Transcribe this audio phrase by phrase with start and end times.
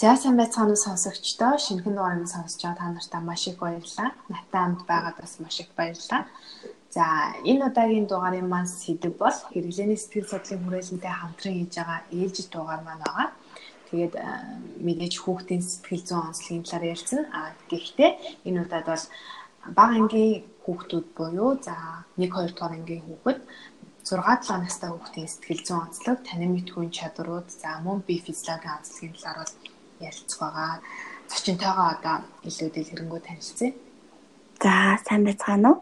[0.00, 1.52] За сайн байцгаана уу сонсогчдоо.
[1.60, 4.10] Шинэхэн дугаарыг сонсож байгаа та нартай маш их баярлалаа.
[4.32, 6.22] Натаа амт байгаад бас маш их баярлалаа.
[6.96, 7.04] За
[7.50, 12.80] энэ удаагийн дугаарын маань сэдв бол хэрэглээний сэтгэл судлалын хүрээлэнтэй хамтран хийж байгаа ээлжид дугаар
[12.84, 13.28] маань байгаа.
[13.88, 14.14] Тэгээд
[14.86, 17.20] мэдээж хүүхдийн сэтгэл зүйн онцлогийн талаар ярьсан.
[17.36, 18.10] А гэхдээ
[18.48, 19.04] энэ удаад бол
[19.76, 21.76] бага ангийн хүүхдүүд буюу за
[22.16, 23.38] 1 2 дугаар ангийн хүүхэд
[24.08, 29.38] 6-7 настай хүүхдийн сэтгэл зүйн онцлог, танин мэдхүйн чадварууд, за мөн бие физиологийн онцлогийн талаар
[29.44, 29.59] бол
[30.08, 30.72] ярилцах байгаа.
[31.30, 32.16] Зочинтойгоо одоо
[32.48, 33.70] илүү дэлгэрэнгүй танилцъя.
[34.62, 35.78] За, сайн байцгаана уу?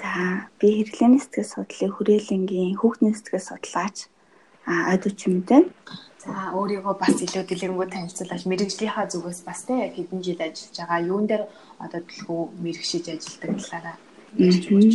[0.00, 0.12] За,
[0.58, 3.96] би хэрэглээний сэтгэл судлалын хүрээлэнгийн хүүхдийн сэтгэл судлаач
[4.68, 5.64] Адууч юм дээ.
[6.20, 11.24] За, өөрийгөө бас илүү дэлгэрэнгүй танилцуулж мэрэгжлийнхаа зүгээс бас те хэдэн жил ажиллаж байгаа юун
[11.24, 11.44] дээр
[11.80, 13.96] одоо төлхөө мэрэгшиж ажилладаг талаараа
[14.36, 14.92] ярьж өгч.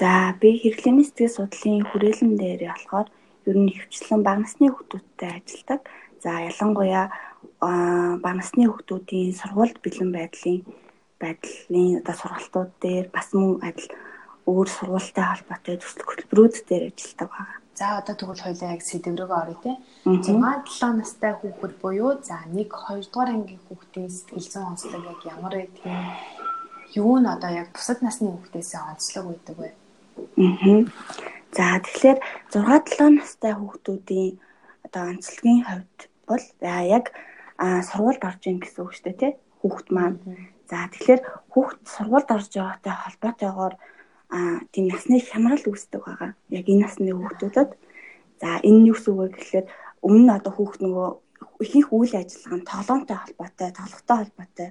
[0.00, 3.08] За би хэрэглээний сэтгэл судлалын хүрээлэн дээр болохоор
[3.50, 5.80] ер нь хөвчлэн бага насны хүүхдүүдтэй ажилладаг.
[6.22, 7.10] За ялангуяа
[7.60, 10.60] бага насны хүүхдүүдийн сургуульд бэлэн байдлын
[11.22, 13.90] байдлын одоо сургалтууд дээр бас мөн адил
[14.46, 17.58] өөр сургуультай холбоотой төсөл хөтөлбөрүүд дээр ажилладаг байна.
[17.74, 19.72] За одоо тэгвэл хоёлаа яг сэдв рүү оръё те.
[20.06, 25.54] 6-7 настай хүүхэд буюу за 1 2 дугаар ангийн хүүхдийн сэтгэл зүйн онцлог яг ямар
[25.58, 25.90] байдгийг
[26.94, 29.70] юу нь одоо яг бусад насны хүүхдээс онцлог байдаг вэ?
[30.38, 30.84] Аа.
[31.56, 32.18] За тэгэхээр
[32.52, 34.32] 6-7 настай хүүхдүүдийн
[34.84, 37.12] одоо онцлогийн хувьд бол яг
[37.88, 39.32] сургуульд орж ийн гэсэн үг шүү дээ тий.
[39.60, 40.18] Хүүхд маань.
[40.70, 41.20] За тэгэхээр
[41.52, 43.74] хүүхд сургуульд орж байгаатай холбоотойгоор
[44.72, 46.30] тийм насны хямрал үүсдэг байгаа.
[46.48, 47.70] Яг энэ насны хүүхдүүдэд.
[48.40, 49.66] За энэ нь юу гэсэн үг вэ гэхээр
[50.02, 51.08] өмнө нь одоо хүүхд нөгөө
[51.62, 54.68] ихэнх үйл ажиллагаа нь тоглоомтой холбоотой, тоглохтой холбоотой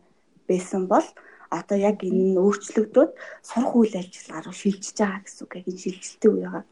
[0.50, 1.08] байсан бол
[1.52, 3.12] одоо яг энэ нь өөрчлөгдөд
[3.44, 6.64] сурах үйл ажиллагаа руу шилжиж байгаа гэсэн үг яг энэ шилжилтийн үе байгаа.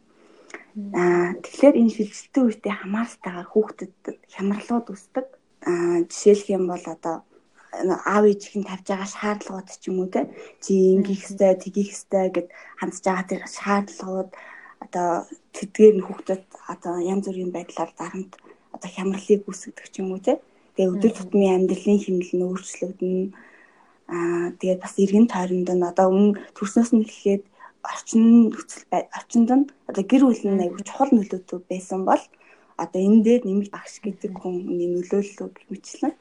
[1.01, 3.93] Аа тэгэхээр энэ шилжилтийн үедээ хамааралтайгаар хүүхдэд
[4.33, 5.27] хямралууд үүсдэг.
[5.69, 7.15] Аа жишээлх юм бол одоо
[8.13, 10.21] аав ээжийн тавьж байгаа шаардлагууд ч юм уу те.
[10.63, 12.47] Чи ингэх хэвээр тгийх хэвээр гэд
[12.79, 14.29] хандж байгаа тэр шаардлагууд
[14.83, 15.09] одоо
[15.55, 18.33] тэдгээр нь хүүхдэд одоо янз бүрийн байдлаар дарамт
[18.75, 20.33] одоо хямралыг үүсгдэг ч юм уу те.
[20.75, 23.27] Тэгээ өдөр тутмын амьдралын хэмнэл нь өөрчлөгдөнө
[24.09, 27.43] Аа тэгээд бас эргэн тойронд нь одоо өмнө төрснөөс нь эхлээд
[27.83, 28.83] орчин нөхцөл
[29.17, 32.23] орчинд нь одоо гэр бүл нь аягүй чухал нөлөөтэй байсан бол
[32.83, 36.13] одоо энэ дээр нэмэлт багш гэдэг хүний нөлөөллөө гэмчлэн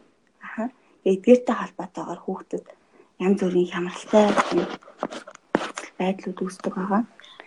[0.46, 0.64] аха
[1.10, 2.66] эдгээртэй холбоотойгоор хүүхдэд
[3.24, 4.26] янз бүрийн хямралтай
[5.98, 7.02] байдлууд үүсдэг байгаа.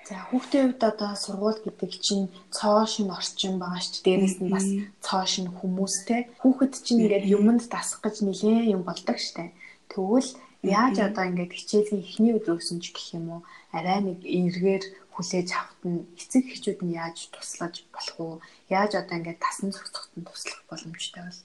[0.08, 4.06] За хүүхдийн хувьд одоо сургууль гэдэг чинь цоо шин орчин байгаа шүү дээ.
[4.08, 4.68] Дээрээс нь бас
[5.06, 6.22] цоо шин хүмүүстэй.
[6.44, 9.56] Хүүхэд чинь ингээд юмд дасах гэж нэлээд юм болдог дээ.
[9.88, 10.30] Тэгвэл
[10.68, 13.42] яаж одоо ингээд хичээлийн эхний өдрөөс нь ч гэх юм уу
[13.72, 14.84] арай нэг эргээр
[15.16, 18.36] хүлээж авахт нь эцэг эхчүүд нь яаж туслаж болох уу?
[18.70, 21.40] Яаж одоо ингээд тасан зохицоход нь туслах боломжтой бол?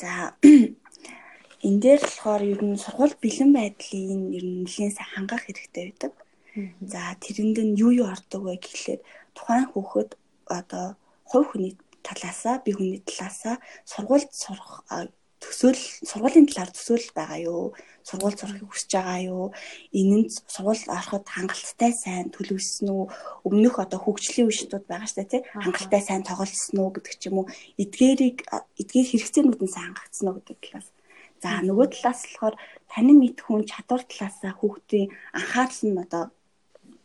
[0.00, 0.12] За
[1.66, 6.12] энэ дээр болохоор ер нь сургууль бэлэн байдлын ер нь нэлийн сайн хангах хэрэгтэй байдаг.
[6.92, 9.00] За тэрэнд нь юу юу ордог вэ гэхлээр
[9.36, 10.10] тухайн хүүхэд
[10.58, 10.86] одоо
[11.30, 11.72] хувь хүний
[12.02, 13.56] талаасаа би хүний талаасаа
[13.90, 14.84] сургуульд сурах
[15.40, 17.64] төсөөл сургуулийн талаар төсөөл байгаа юу?
[18.04, 19.46] Сургууль сурахыг хүсэж байгаа юу?
[19.96, 23.04] Энэ нь сургууль ороход хангалттай сайн төлөвлөсөн үү?
[23.48, 25.42] Өмнөх одоо хөгжлийн үештүүд байгаа дээ, тий?
[25.64, 27.46] Хангалттай сайн тоглосон уу гэдэг ч юм уу.
[27.80, 28.38] Эдгээрийг
[28.80, 30.88] эдгээр хэрэгцээнүүд нь сайн хангагдсан уу гэдэг талаас.
[31.40, 32.56] За нөгөө талаас болохоор
[32.92, 36.24] танин мэд хүн чадвар талаасаа хүүхдийн анхаарал нь одоо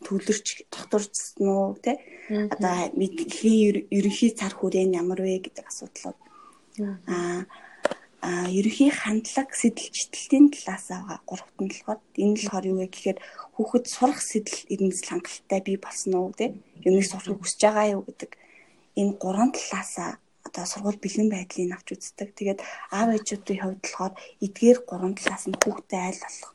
[0.03, 1.95] төвлөрч докторчсан уу тий?
[2.51, 6.19] Одоо мэдхийн ерөнхий цар хүрээн ямар вэ гэдэг асуудлууд.
[7.07, 7.47] Аа
[8.25, 13.19] ерөнхий хандлага сэдэлчдэлтийн талаас байгаа гуравт нь болохоор энэ болохоор юу вэ гэхээр
[13.55, 16.57] хүүхэд сурах сэдэл эрмэлзэл хангалттай бий болсон уу те?
[16.81, 18.31] Юуныг сурахыг хүсэж байгаа юу гэдэг.
[18.97, 20.09] Энэ гурван талаасаа
[20.47, 22.29] одоо сургууль бэлэн байдлыг авч үздэг.
[22.33, 22.59] Тэгээд
[22.97, 24.13] аав ээжүүдийн хувьд болохоор
[24.45, 26.51] эдгээр гурван талаас нь хүүхдэд айл болох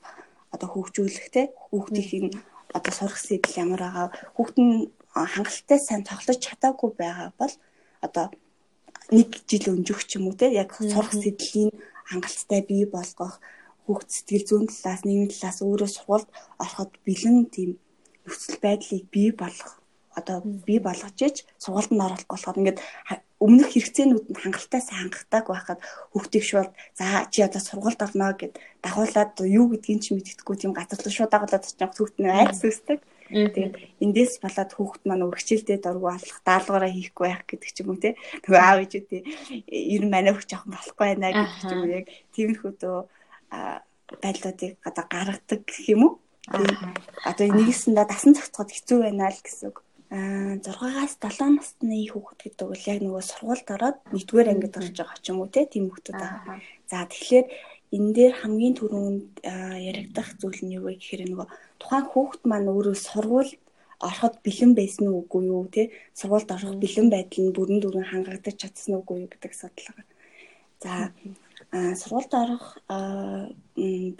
[0.51, 1.41] одоо хөгжүүлэх те?
[1.71, 2.27] Хүүхдийн
[2.75, 4.07] одоо сурах сэдэл ямар байгаа?
[4.35, 4.75] Хүүхд нь
[5.13, 7.53] хангалттай сайн тоглож чадаагүй байгаа бол
[8.05, 8.25] одоо
[9.11, 10.47] нэг жил өнжих ч юм уу те?
[10.51, 11.71] Яг сурах сэдлийн
[12.09, 13.39] хангалттай бий болгох
[13.85, 16.29] хүүхд сэтгэл зүйн талаас нийгмийн талаас өөрөө сургуульд
[16.63, 17.71] ороход бэлэн тийм
[18.25, 19.81] нөхцөл байдлыг бий болгох
[20.15, 20.37] одоо
[20.67, 22.79] бий болгож ич сургуульд нь оруулах болохоор ингээд
[23.41, 25.79] өмнөх хэрэгцээнүүд нь хангалттай сайн хангахтаг байхад
[26.11, 26.69] хүүхдийг шууд
[26.99, 28.53] за чи одоо сургуульд орно гэд
[28.83, 32.99] дагуулад юу гэдгийг ч мэддэхгүй тийм газар руу шууд дагуулад очих хүүхд нь айц үсдэг.
[33.31, 38.03] Тэгээд эндээс болоод хүүхэд маань өргөжлөлтэй дургу алах, даалгавраа хийхгүй байх гэдэг ч юм уу
[38.03, 38.19] те.
[38.43, 39.21] Тэгээ аав ээжүүдээ
[39.71, 42.05] ер нь манай хүүхд жоохон болохгүй байна гэдэг ч юм уу яг
[42.35, 42.99] тиймэрхүү дөө
[44.19, 46.13] байдлуудыг одоо гаргадаг гэх юм уу.
[47.23, 49.77] Одоо нэгэсэндээ дасан зохицоход хэцүү байна л гэсэн үг.
[50.11, 55.19] Аа 6-аас 7 насны хүүхэд гэдэг бол яг нөгөө сургуульд ороод 1-р ангид орж байгаа
[55.23, 56.59] ч юм уу тийм хүүхдүүд байгаа.
[56.91, 57.47] За тэгэхээр
[57.95, 59.43] энэ дээр хамгийн түрүүнд
[59.89, 61.47] яригдах зүйл нь юу вэ гэхээр нөгөө
[61.81, 63.53] тухайн хүүхэд маань өөрөө сургууль
[64.07, 65.85] ороход бэлэн байсан уу үгүй юу тий
[66.19, 70.07] сургуульд орох бэлэн байдал нь бүрэн дүрэн хангагдаж чадсан уу үгүй юу гэдэг асуудал байгаа.
[70.83, 70.91] За
[72.01, 72.65] сургуульд орох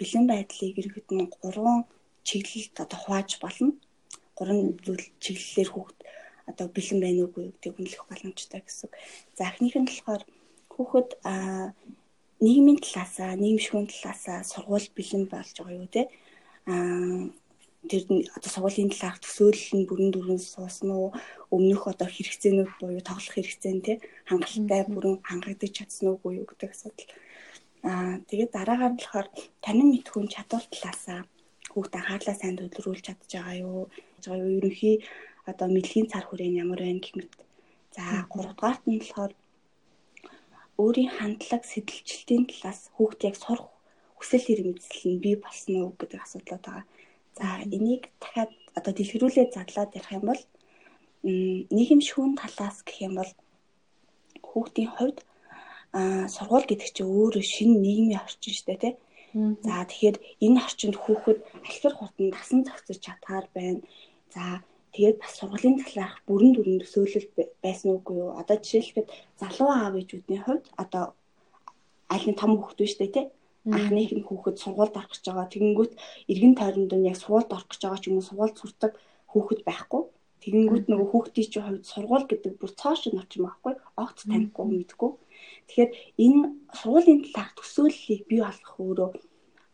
[0.00, 1.84] бэлэн байдлыг иргэд нь 3
[2.28, 3.72] чиглэлд одоо хувааж болно.
[4.38, 5.98] 3 зүйл чиглэлээр хүүхэд
[6.50, 8.90] одоо бэлэн байна уугүй гэдгийг үнэлэх боломжтой гэсэн.
[9.36, 10.22] За эхнийх нь болохоор
[10.72, 11.10] хүүхэд
[12.44, 16.02] нийгмийн талаасаа, нийгэмшүүн талаасаа сургууль бэлэн болж байгаа юу те.
[16.66, 17.30] Аа
[17.90, 18.02] тэр
[18.36, 21.08] одоо сургуулийн талаарх төсөөлөл нь бүрэн дүрэн суусан уу
[21.54, 23.96] өмнөх одоо хэрэгцээнүүд буюу тоглох хэрэгцээ нь тий
[24.30, 27.10] хангалттай бүрэн хангагдаж чадсан уугүй юу гэдэг асуудал.
[27.90, 29.28] Аа тэгээд дараагаар болохоор
[29.64, 31.20] танин мэдхүүн чадвар талаасаа
[31.74, 33.90] хүүхд анхаарлаа сайн төлрүүлж чадж байгаа юу?
[34.22, 34.56] байгаа юу?
[34.58, 34.96] Ерөнхий
[35.50, 37.32] одоо мэдлэгийн цар хүрээ нь ямар байна гэх мэт.
[37.96, 39.32] За 3 дугаарт нь болохоор
[40.80, 43.68] өөрийн хандлага сэтэлжилтийн талаас хүүхд яг сурах
[44.16, 46.84] хүсэл эрмэлзэл нь бий болсон уу гэдэг асуудлууд байгаа.
[47.38, 47.46] За
[47.76, 50.42] энийг дахиад одоо дэлгэрүүлээд задлаад ярих юм бол
[51.76, 53.32] нийгэмшүүн талаас гэх юм бол
[54.48, 55.18] хүүхдийн хувьд
[55.98, 58.94] аа сургууль гэдэг чинь өөрөө шинэ нийгмийн орчин шүү дээ тий.
[59.66, 63.80] За тэгэхээр энэ орчинд хүүхэд алхир хурдан дасан зохицож чадхаар байна.
[64.34, 64.42] За
[64.94, 67.28] тэгээд бас сургуулийн талаарх бүрэн дүрэн төсөөлөл
[67.64, 68.30] байсан уугүй юу?
[68.40, 71.04] Одоо жишээлбэл залуу аав ээжүүдийн хувьд одоо
[72.14, 73.22] аль нь том биш үү те?
[73.70, 75.46] анхных нь хүүхэд сургуульд орох гэж байгаа.
[75.54, 75.92] Тэгэнгүүт
[76.32, 78.92] эргэн тойронд нь яг сургуульд орох гэж байгаа ч юм уу сургуульд сурдаг
[79.30, 80.02] хүүхэд байхгүй.
[80.42, 83.74] Тэгэнгүүт нөгөө хүүхдийн чинь хувьд сургууль гэдэг бүр цоо шиг орчим байхгүй.
[84.02, 85.10] Огт танихгүй мэдгүй.
[85.70, 85.90] Тэгэхээр
[86.24, 86.42] энэ
[86.78, 89.10] сургуулийн талаарх төсөөллийг бий болгох өөрөө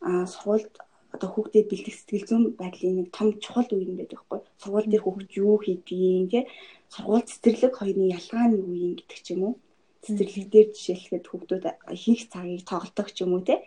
[0.05, 0.75] аа сургуульд
[1.19, 4.41] одоо хүүхдэд бэлтгэх сэтгэл зүйн байдлын нэг том чухал үе юм байдаг байхгүй.
[4.63, 6.45] Сургууль дээр хүүхд юу хийдгийг тий
[6.95, 9.55] сургууль цэцэрлэг хоёрын ялгаа нь юу юм гэдэг ч юм уу.
[10.07, 11.65] Цэцэрлэг дээр жишээлхэд хүүхдүүд
[12.03, 13.59] хийх цагийг тоглодог ч юм уу тий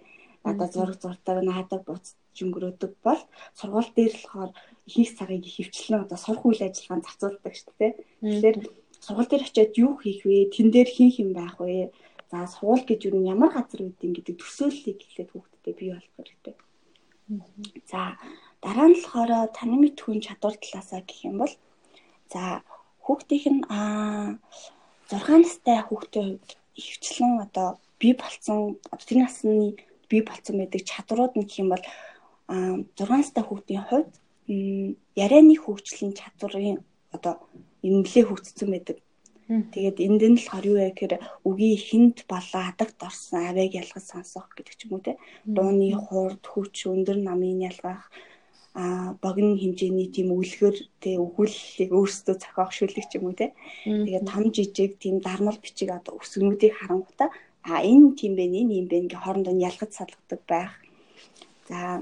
[0.43, 3.21] одоо зураг зурдаг, наадаг, буц жингөрөөдөг бол
[3.53, 4.51] сургууль дээр болохоор
[4.87, 7.91] хийх цагийг хөвчлэн одоо сурах үйл ажиллагаанд зарцуулдаг шүү дээ.
[8.25, 8.57] Тэгэхээр
[9.05, 10.49] сургууль дээр очиод юу хийх вэ?
[10.55, 11.93] Тэн дээр хийх юм байх вэ?
[12.31, 16.55] За сургууль гэж юу ямар газар үүдийн гэдэг төсөөллийг хэлээд хүүхдэд бий болох хэрэгтэй.
[17.91, 18.01] За
[18.63, 21.53] дараа нь болохоор таны мэдхүйн чадвар талаасаа гэх юм бол
[22.33, 22.41] за
[23.05, 24.39] хүүхдийнх нь аа
[25.11, 26.49] 6 настай хүүхдийн хувьд
[26.81, 27.67] ихвчлэн одоо
[27.99, 28.59] бий болцсон
[29.07, 29.75] тэр насны
[30.09, 31.83] бий болцсон байдаг чадрууд нь гэх юм бол
[32.47, 34.11] 6 настай хүүхдийн хувьд
[35.23, 36.79] ярианы хөгжлийн чадварын
[37.15, 37.33] одоо
[37.87, 38.97] эмнэлээ хөгжсөн байдаг.
[39.51, 41.13] Тэгээд энд нь болохоор юу вэ гэхээр
[41.43, 45.19] үгийн хүнд болоо хадагт орсон авийг ялгаж сонсох гэдэг ч юм уу те.
[45.43, 48.07] Дууны хурд хүч өндөр намын ялгах
[48.71, 53.51] а богино хэмжээний тийм үлгэр тэ өгүүлэлийг өөрсдөө зохиох шүлэг ч юм уу те.
[53.83, 57.27] Тэгээд том жижиг тийм дармал бичиг одоо өсгөнүүдийг харангуйта
[57.67, 60.71] а энэ тийм бэ энэ юм бэ ингээ хоорондоо ялгаж салгадаг байх.
[61.67, 61.99] За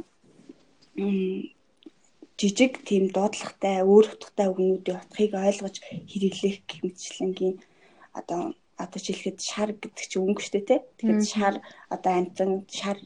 [2.39, 7.55] жижиг тийм дуудлагатай өөр утгатай үгнүүдийн утгыг ойлгож хэрэглэх гэх мэтчлэнгийн
[8.19, 8.41] одоо
[8.79, 10.75] одоо жишээлхэд шар гэдэг чинь өнгө штэ тэ.
[10.97, 11.55] Тэгэхээр шар
[11.91, 12.97] одоо амтан шар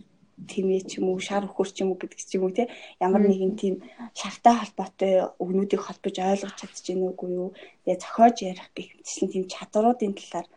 [0.50, 2.70] тэмээ ч юм уу шар өхөр ч юм уу гэдэг ч юм уу те
[3.02, 3.76] ямар нэгэн тийм
[4.14, 7.50] шартай холбоотой өгнүүдийг холбож ойлгож чадчих гэнэ үгүй юу.
[7.86, 10.48] Тэгээ зохиож ярих гэх мэтлэн тийм чадваруудын талаар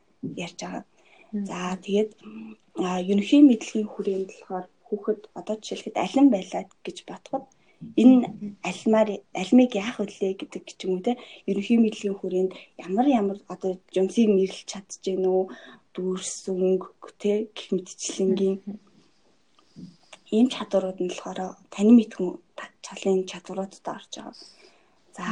[0.44, 0.84] ярьж байгаа.
[1.48, 2.10] За тэгээд
[3.08, 7.44] ерөнхий мэдлэгийн хүрээнд болохоор хүүхэд одоо жишээлхэд алин байлаа гэж бодоход
[8.02, 8.26] энэ
[8.70, 9.08] альмаар
[9.42, 11.12] альмыг яах вүлээ гэдэг ч юм уу те
[11.50, 12.52] ерөнхий мэдлэгийн хүрээнд
[12.86, 15.40] ямар ямар одоо жумсыг нэрлэж чадчихэв нүү
[15.94, 16.88] дүүрс өнгө
[17.20, 18.56] те гэх мэтчлэнгийн
[20.36, 21.40] ийм чадварууд нь болохоор
[21.74, 22.28] таны мэдхэн
[22.84, 24.34] чалын чадваруудад орж байгаа.
[25.16, 25.26] За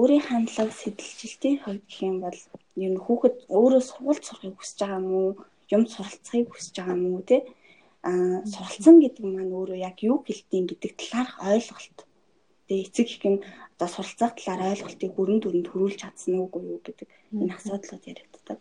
[0.00, 2.40] өөрийн хандлага сэтэлжилтийн хувьд гэх юм бол
[2.84, 5.30] ер нь хүүхэд өөрөө сургууль сурахыг хүсэж байгаа юм уу?
[5.74, 7.38] Юм суралцахыг хүсэж байгаа юм уу те?
[7.40, 7.63] Аа
[8.04, 11.98] суралцсан гэдэг маань өөрөө яг юу гэлтийн гэдэг талаарх ойлголт.
[12.68, 13.40] Тэгээ эцэг их нь
[13.76, 18.58] одоо суралцах талаар ойлголтыг бүрэн дүрэнд төрүүлж чадсан уугүй юу гэдэг энэ асуудлууд яригддаг.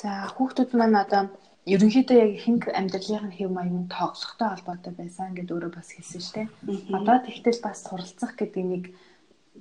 [0.00, 1.22] За хүүхдүүд маань одоо
[1.68, 6.48] ерөнхийдөө яг хинг амьдралын хэв маягийн тоглохтой холбоотой байсан гэдээ өөрөө бас хэлсэн шүү дээ.
[6.98, 8.84] Одоо тэгтэл бас суралцах гэдэг нэг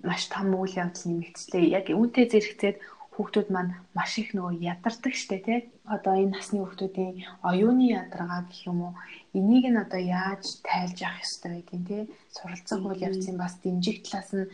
[0.02, 1.74] маш том үйл явдал нэмэгдчихлээ.
[1.78, 2.78] Яг үүнтэй зэрэгцээд
[3.16, 5.60] хүүхдүүд маань маш их нөгөө ядардаг штэ тий.
[5.84, 8.94] Одоо энэ насны хүүхдүүдийн оюуны ядаргаа гэх юм уу
[9.36, 12.04] энийг нь одоо яаж тайлж явах ёстой байдгийг тий.
[12.32, 14.48] Суралцах үйл явцын бас дэмжих талаас нь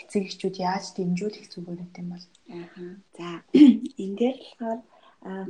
[0.00, 2.26] эцэг эхчүүд яаж дэмжүүлэх зүгээр гэдэг юм бол.
[2.52, 2.66] Аа.
[3.16, 3.26] За
[4.04, 4.80] энэ дээр болохоор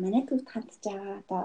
[0.02, 1.42] манай төвд хандж байгаа одоо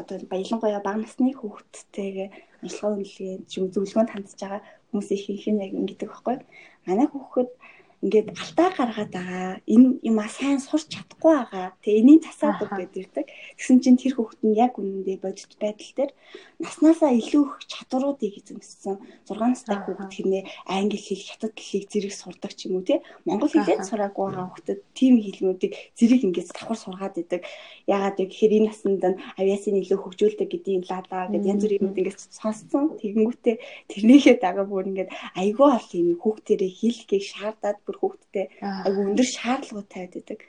[0.00, 2.28] одоо баялангуяа бага насны хүүхдтэйгээ
[2.64, 6.36] ажиллагаа үнэлгээ зөвлөгөөнд хандж байгаа хүмүүс их их яг ингэдэг байхгүй.
[6.86, 7.50] Манай хүүхэд
[8.02, 9.62] ингээд алтаа гаргаад байгаа.
[9.62, 11.70] Энэ юма сайн сурч чадахгүй байгаа.
[11.86, 13.30] Тэгээ энийг засаад үг гэдэг.
[13.54, 16.10] Тэгсэн чинь тэр хүүхэд нь яг үнэндээ бодит байдал дээр
[16.58, 18.98] наснасаа илүү их чадваруудыг эзэмссэн.
[19.30, 23.06] 6 настай хүүхэд хэрнээ англи хэл, хятад хэлийг зэрэг сурдаг ч юм уу те.
[23.22, 27.46] Монгол хэлээд сураагүй байгаа хүүхдэд тийм хэлнүүдийг зэрэг ингээд давхар сургаад идэг.
[27.86, 32.18] Ягаад гэхээр энэ наснд нь авиасын илүү хөгжүүлдэг гэдгийг лалаа гэдэг янз бүрийн юм ингээд
[32.18, 32.98] сонссон.
[32.98, 33.56] Тэгэнгүүтээ
[33.90, 39.88] тэрнийхээ дага бүр ингээд айгүй ол юм хүүхдэрээ хэлхийг шаардаад бүр хүүхдтэй айгүй өндөр шаардлагууд
[39.92, 40.40] тавиад идэг.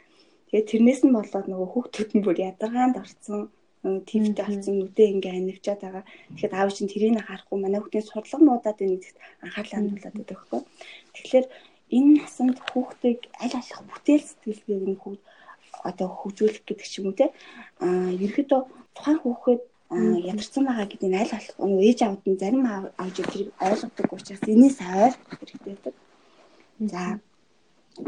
[0.47, 3.51] Тэгээд тэрнээс нь болоод нөгөө хүүхдүүд нь бүр ядаргаанд орцсон
[3.83, 6.03] твтэй болсон үдээ ингээ анивчаад байгаа.
[6.39, 10.62] Тэгэхэд аав чинь тэрийг харахгүй манай хүүхдийн сурлага муудаад байна гэдэгт анхаарлаа хандуулад байдаг байхгүй.
[11.15, 11.45] Тэгэхээр
[11.97, 15.23] энэ насанд хүүхдийг аль болох бүтээл сэтгэлгээр нь хүүхд
[15.89, 17.27] одоо хөгжүүлэх гэдэг ч юм уу те.
[17.83, 18.62] Аа ерөөдөө
[18.95, 19.62] тухайн хүүхэд
[20.31, 24.43] ядарсан байгаа гэдэг нь аль болох нөгөө ээж аавд нь зарим аавж тэрийг ойлгодог учраас
[24.47, 25.95] энэс ойлгох хэрэгтэй байдаг.
[26.93, 27.01] За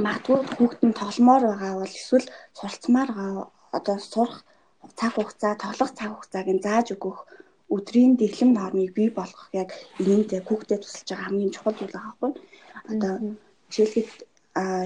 [0.06, 2.27] магадгүй хүүхэд нь тогломоор байгаа бол эсвэл
[2.58, 3.44] суралцмаар байгаа
[3.77, 4.36] одоо сурах
[5.00, 7.18] цаг хугацаа, тоглох цаг хугацааг нь зааж өгөх
[7.75, 9.70] өдрийн дэглэм нормыг бий болгох яг
[10.01, 12.32] энэндээ хүүхдэд тусалж байгаа хамгийн чухал зүйл байгаа байхгүй.
[12.92, 13.13] Одоо
[13.74, 14.13] жишээлбэл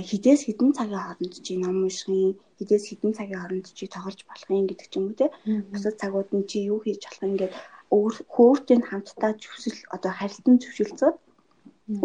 [0.10, 4.66] хідээс хідэн цагийн хооронд чи ном уншихын, хідээс хідэн цагийн хооронд чи тоглож болох юм
[4.68, 5.28] гэдэг ч юм уу те.
[5.72, 7.54] Бусад цагууд нь чи юу хийж болох юм ингээд
[7.98, 11.16] өөр хөөртэй хамтдаа зөвшөл одоо харилцан зөвшөлцөөд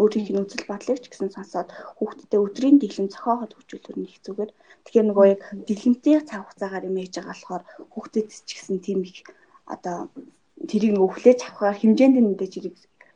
[0.01, 4.51] өөрийнх нь үзэл бодлыг ч гэсэн сонсоод хүүхдтэй өдрийн дэглэм зохиогоод хөгжүүлэх нь их зүгээр.
[4.83, 7.63] Тэгэхээр нөгөө яг дэглэмтэй цаг хугацаагаар юм ээж байгаа болохоор
[7.93, 9.17] хүүхдэд ч гэсэн тийм их
[9.73, 9.97] одоо
[10.69, 12.75] тэрийг нөгөө хүлээж авахаар хэмжээнд нь мэдээж хэрэг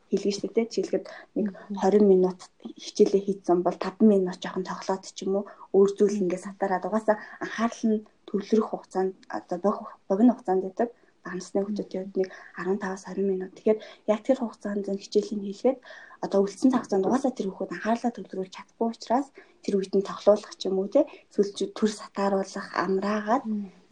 [0.10, 1.48] хэлгэж штэ тэ жишээлбэл нэг
[1.82, 2.40] 20 минут
[2.84, 5.46] хичээлээ хийцэн бол 5 минут жоохон тоглоод ч юм уу
[5.78, 9.74] өөр зүйл ингээд сатараад угаасаа анхаарал нь төвлөрөх хугацаанд одоо
[10.10, 10.90] богино хугацаанд байдаг
[11.30, 13.54] багнасны хүүхдүүд нэг 15-аас 20 минут.
[13.54, 15.80] Тэгэхээр яг тэр хугацаанд хичээлийн хийлгээд
[16.26, 19.28] одоо үлдсэн цагтаа угаасаа тэр хүүхэд анхаарлаа төвлөрүүлж чадахгүй учраас
[19.64, 23.44] тэр үед нь тоглоулах ч юм уу те эсвэл төр сатааруулах амраагаад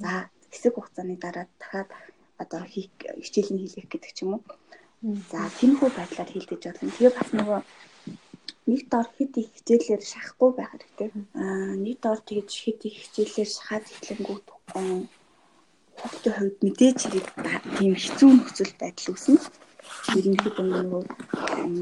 [0.01, 0.11] за
[0.51, 1.89] хэсэг хугацааны дараа дахиад
[2.43, 2.91] одоо хийх
[3.25, 4.43] хичээлийн хийлгэх гэдэг ч юм уу.
[5.31, 6.91] За тиймэрхүү байдлаар хийлдэж болно.
[6.95, 7.61] Тэгээ бас нөгөө
[8.67, 11.09] нэг дор хэд их хичээлээр шахахгүй байх хэрэгтэй.
[11.41, 14.45] Аа нэг дор тэгж хэд их хичээлээр шахаад эхлэнгүүт
[15.99, 17.27] хүүхдийн хувьд мэдээж хэрэг
[17.77, 19.39] тийм хэцүү нөхцөл байдал үүснэ
[20.15, 21.03] ерөнхийдөө нөгөө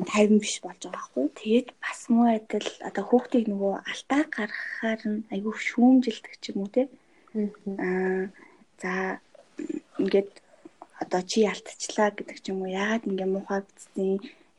[0.09, 1.25] 50 биш болж байгаа байхгүй.
[1.39, 6.69] Тэгээд бас муу адил одоо хүүхдийг нөгөө алтаа гаргахаар нь айгүй шүүмжилдэг ч юм уу
[6.75, 6.83] те.
[7.85, 8.23] Аа
[8.81, 8.93] за
[10.01, 10.31] ингээд
[11.03, 14.09] одоо чи алдчихлаа гэдэг ч юм уу яагаад ингээ муухай бицсэн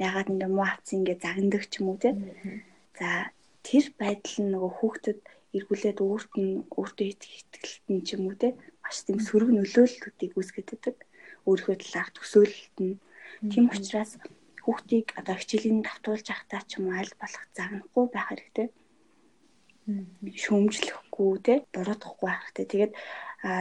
[0.06, 2.10] яагаад ингээ муу авцсан ингээ загнадаг ч юм уу те.
[2.98, 3.08] За
[3.66, 5.18] тэр байдал нь нөгөө хүүхдэд
[5.56, 8.48] эргүүлээд өөрт нь өөртөө итгэлт нь ч юм уу те
[8.86, 10.96] маш тийм сөрөг нөлөөллүүдийг үүсгэдэг.
[11.46, 12.96] Өөрийнхөө талаар төсөөлөлт нь
[13.40, 14.16] Тийм учраас
[14.64, 18.68] хүүхдийг одоо хичээлийн давтуулж явахдаа ч юм уу аль болох загнахгүй байх хэрэгтэй.
[20.42, 22.66] Шүүмжлэхгүй те буруутгахгүй байх хэрэгтэй.
[22.66, 22.92] Тэгээд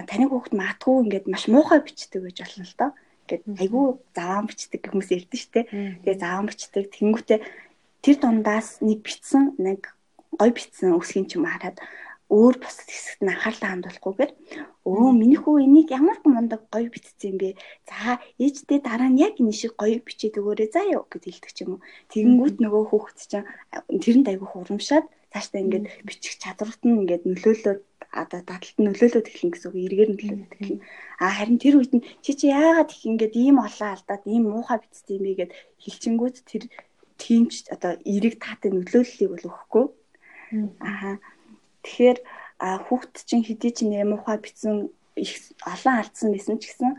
[0.09, 2.91] таны хүүхд матгүй ингээд маш муухай бичдэг гэж болно л доо.
[3.27, 5.61] Ингээд айгүй заваан бичдэг хүмүүс ярьдэн штэ.
[6.01, 7.39] Тэгээд заваан бичдэг тэнгүүтээ
[8.01, 9.93] тэр дундаас нэг битсэн нэг
[10.39, 11.77] гой битсэн үсгийн ч юм хараад
[12.29, 14.31] өөр бусад хэсэгт нь анхаарлаа хандуулахгүйгээр
[14.89, 17.49] өө миний хүү энийг ямар мундаг гоё бичсэн юм бэ?
[17.85, 21.57] За ээждээ дараа нь яг энэ шиг гоё бичээд өгөөрэй заа юу гэд хэлдэг ч
[21.63, 21.85] юм уу.
[22.09, 23.49] Тэгэнгүүт нөгөө хүүхэд чинь
[24.01, 27.81] тэрэнд айгүй хурамшаад цаашдаа ингээд бичих чадварт нь ингээд нөлөөлөөд
[28.21, 30.79] одоо дадалт нөлөөлөд эхлэн гэсэн үг эргээр нь нөлөөлөд эхлэн.
[31.21, 34.79] А харин тэр үед нь чи чи яагаад их ингээд ийм олон алдаад ийм муухай
[34.81, 35.51] бичсэн юм бэ гэд
[35.83, 36.63] хэлчингүүд тэр
[37.21, 39.85] тиймч одоо эрэг таатай нөлөөллийг бол өгөхгүй.
[40.79, 41.19] Аа
[41.85, 42.17] Тэгэхээр
[42.89, 46.91] хүүхд чинь хэдий ч нэр муухай битсэн их олон алдсан байсан ч гэсэн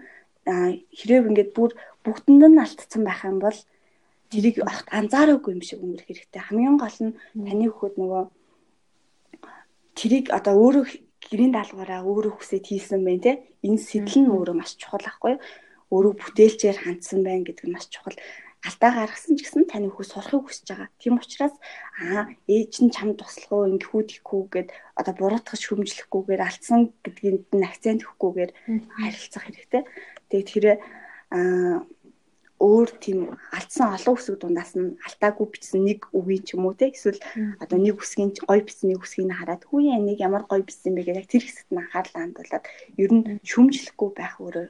[0.46, 1.74] хэрэг ингээд бүр
[2.06, 3.58] бүгдэнд нь алдсан байх юм бол
[4.30, 4.62] тэрийг
[4.94, 6.42] анзаараагүй юм шиг өнгөрөх хэрэгтэй.
[6.42, 8.22] Хамгийн гол нь таны хүүхэд нөгөө
[9.98, 10.84] тэрийг одоо өөрөө
[11.30, 13.32] гэрийн даалгавраа өөрөө хүсээд хийсэн байх те.
[13.66, 15.34] Энэ сэтэл нь өөрөө маш чухал ахгүй?
[15.90, 18.14] Өөрөө бүтээлчээр хандсан байх гэдэг нь маш чухал
[18.66, 20.90] алдаа гаргасан ч гэсэн таны хүү сурахыг хүсэж байгаа.
[20.98, 21.54] Тийм учраас
[22.02, 24.68] аа ээж нь чамд туслах уу ингэхүү тийхүү гэд
[24.98, 28.50] одоо буруутгах шүмжлэхгүйгээр алдсан гэдгийг нь акцент өгөхгүйгээр
[28.98, 29.82] харилцах хэрэгтэй.
[30.28, 30.72] Тэгээд тэрэ
[31.30, 31.86] аа
[32.56, 36.88] өөр тийм алдсан олон үсэг дундаас нь алдаагүй бичсэн нэг үгийн ч юм уу те
[36.88, 37.20] эсвэл
[37.60, 41.04] одоо нэг үсгийн гой бичсэн нэг үсгийг хараад хүү яа нэг ямар гой бичсэн бэ
[41.04, 42.64] гэдэг тэр хэсэгт нь анхаарлаа хандуулад
[42.96, 44.66] ер нь шүмжлэхгүй байх өөрөө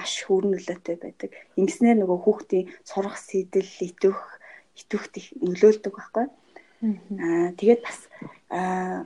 [0.00, 1.30] маш хөөрн нөлөөтэй байдаг.
[1.60, 4.20] Ингэснээр нөгөө хүүхдийн сурах сэтэл итвэх
[4.80, 6.26] итвэхт их нөлөөлдөг байхгүй.
[7.20, 7.98] Аа тэгээд бас
[8.48, 9.04] аа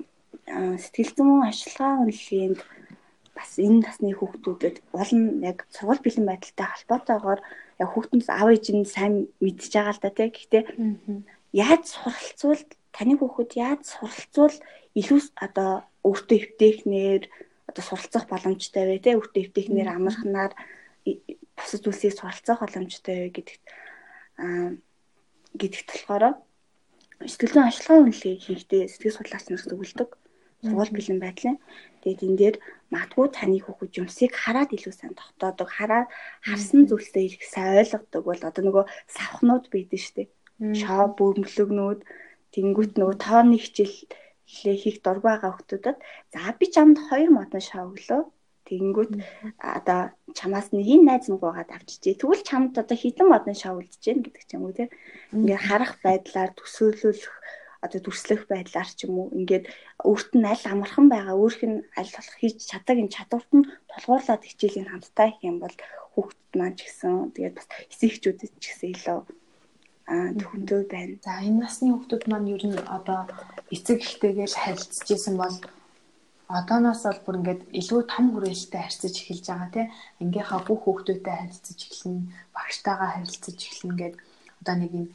[0.78, 2.60] сэтгэл зүйн ашилгаа үнэлгээнд
[3.34, 4.76] бас энэ насны хүүхдүүдэд
[5.18, 7.40] нь яг сургууль бэлэн байдалтай холбоотойгоор
[7.82, 10.28] яг хүүхдэнс аав ээж нь сайн мэдж байгаа л да тий.
[10.30, 10.62] Гэхдээ
[11.50, 12.62] яаж суралцвал
[12.94, 14.56] таны хүүхэд яаж суралцвал
[14.94, 15.70] илүү одоо
[16.06, 17.22] өөртөө эвтэхнэр
[17.68, 19.18] одоо суралцах боломжтой вэ тий.
[19.18, 20.52] Өөртөө эвтэхнэр амархнаар
[21.56, 23.64] бусад зүйлсийг суралцах боломжтой гэдэгт
[24.40, 24.76] аа
[25.60, 26.24] гэдэгт болохоор
[27.22, 30.10] сэтгэлийн ашиглагын үнэлгээ хийхдээ сэтгэл судлаач нар зөвлөдөг
[30.64, 31.56] сургууль бэлэн байдлын.
[32.02, 32.56] Тэгээд энэ дээр
[32.92, 36.08] магадгүй таны хүүхэд юмсыг хараад илүү сайн тогтоодог, хараад
[36.40, 40.28] харсан зүйлсээ их сайн ойлгодог бол одоо нөгөө савхнууд байдаг шүү дээ.
[40.80, 42.00] Шоо бөмбөлөгнүүд
[42.54, 46.00] тэнгуут нөгөө тооны хичээлээ хийх дург байгаа хүмүүсд
[46.32, 48.22] за би чамд хоёр модон шоо өглөө.
[48.64, 49.12] Тэгэнгүүт
[49.60, 50.00] одоо
[50.32, 52.20] чамаас нэг энэ найз нугаагаад авчижээ.
[52.20, 54.90] Тэгвэл чамд одоо хитэн модон үлдэж гэн гэдэг ч юм уу тийм.
[55.36, 57.20] Ингээ харах байдлаар төсөөлөх
[57.84, 59.68] одоо дүрслэх байдлаар ч юм уу ингээд
[60.08, 64.42] өөрт нь аль амархан байгаа өөрх нь аль болох хийж чаддаг энэ чадварт нь тулгуурлаад
[64.48, 65.76] хичээлийн хамттай их юм бол
[66.16, 69.18] хүүхдэд маань ч гэсэн тэгээд бас эсэгчүүдэд ч гэсэн илүү
[70.12, 71.14] аа төхөндөө байна.
[71.24, 73.20] За энэ насны хүүхдүүд маань ер нь одоо
[73.74, 75.56] эцэг ихтэйгээл харилцаж исэн бол
[76.48, 79.88] одооноос бол бүр ингээд илүү том хүрээлэлтэй харьцаж эхэлж байгаа тийм
[80.20, 82.20] ангийнхаа бүх хүүхдүүдтэй харилцаж эхэлнэ
[82.52, 84.20] багштайгаа харилцаж эхэлнэ гэдэг
[84.60, 85.06] одоо нэг юм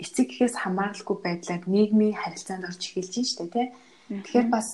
[0.00, 3.68] эцэг гэхээс хамааралгүй байдлаар нийгмийн харилцаанд орж эхэлж байна шүү дээ тий.
[4.10, 4.68] Тэгэхээр бас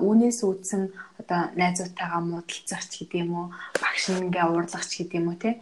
[0.00, 0.82] үүнээс үүдсэн
[1.20, 3.46] одоо найзуудтайгаа муудалцах ч гэдэг юм уу,
[3.82, 5.54] багш нэгээ уурлах ч гэдэг юм уу тий.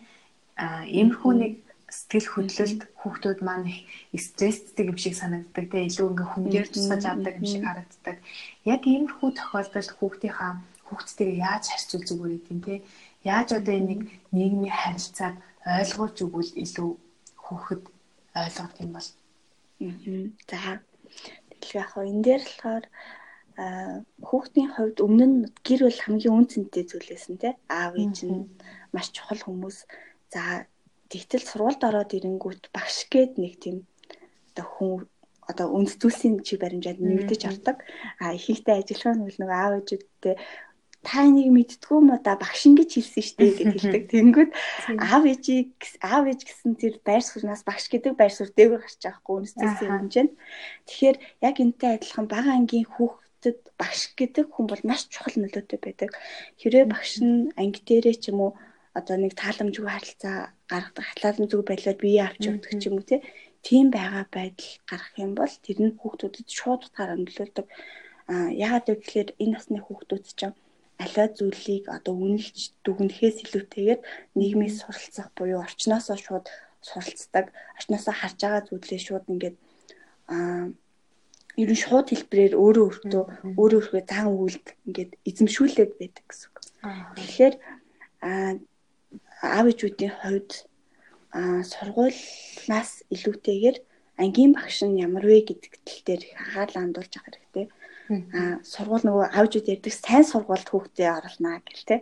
[0.61, 1.53] А иймэрхүү нэг
[1.97, 3.73] сэтгэл хөдлөлд хүүхдүүд маань
[4.13, 5.89] стресстэй юм шиг санагддаг тий.
[5.89, 8.17] Илүү ингээ хүн дээр тусгаж авдаг юм шиг харагддаг.
[8.69, 10.53] Яг иймэрхүү тохиолдолд хүүхдийнхаа
[10.87, 12.79] хүүхдтэйгээ яаж харьцуул зүгээр юм тий.
[13.25, 14.01] Яаж одоо энэ нэг
[14.37, 16.91] нийгмийн харилцааг ойлгуулж өгвөл илүү
[17.45, 17.83] хүүхэд
[18.43, 19.09] ойлгох юм бол.
[20.51, 20.81] За.
[21.61, 22.85] Тэгэхээр яг энэ дээр болохоор
[24.29, 28.45] хүүхдийн хувьд өмнө нь гэр бол хамгийн үн цэнтэй зүйлээсэн тий аав ээж нь
[28.93, 29.89] маш чухал хүмүүс
[30.33, 30.69] за
[31.13, 33.77] тэгтэл сургуульд ороод ирэнгүүт багш гээд нэг тийм
[34.51, 34.93] одоо хүн
[35.51, 37.77] одоо үндэслэлийн чи баримжаад нэгдэж ордог
[38.19, 40.35] а ихэнхдээ ажиллах нь бол нөгөө аав ээжүүдтэй
[41.07, 44.05] та энийг мэдтгүү мо да багш ингэж хэлсэн штэ гэж хэлдэг.
[44.13, 44.51] Тэнгүүд
[44.99, 45.71] аав ээжийг
[46.03, 49.47] аав ээж гэсэн тэр байр сууриас багш гэдэг байр суурь дээгүүр гарч байгаа хгүй
[49.87, 50.35] юм чинь.
[50.91, 56.11] Тэгэхээр яг энтэй адилхан бага ангийн хүүхдэд багш гэдэг хүн бол маш чухал нөлөөтэй байдаг.
[56.59, 58.53] Хэрвээ багш нь анги дээрээ ч юм уу
[58.99, 61.05] одоо нэг тааламжгүй харилцаа гаргадаг.
[61.07, 63.07] Хатламжгүй байдлаар бие авч явдаг ч юм уу
[63.67, 67.67] тийм байгаа байдал гарах юм бол тэр нь хүүхдүүдэд шууд утгаараа нөлөөлдөг.
[68.31, 70.55] Аа яагаад вэ гэхээр энэ насны хүүхдүүд чинь
[71.03, 74.01] аливаа зүйлийг одоо үнэлж дүгнэхээс илүүтэйгээр
[74.39, 76.47] нийгмийн суралцах буюу орчноосоо шууд
[76.89, 77.47] суралцдаг,
[77.79, 79.57] орчноосоо харж байгаа зүйлээ шууд ингээд
[80.33, 80.71] аа
[81.63, 83.25] ер нь шууд хэлбэрээр өөрөө өөртөө
[83.61, 86.59] өөрөө өөрхөө зан үйлд ингээд эзэмшүүлээд байдаг гэсэн үг.
[87.19, 87.55] Тэгэхээр
[89.43, 90.51] аав ээжүүдийн хувьд
[91.73, 93.77] сургуулиас илүүтэйгээр
[94.23, 97.67] ангийн багш нь ямар вэ гэдэг тал дээр анхаарал хандуулж авах хэрэгтэй
[98.09, 101.97] аа сургууль нөгөө аавжууд ярьдаг сайн сургуульд хүүхдээ оруулнаа гэл те.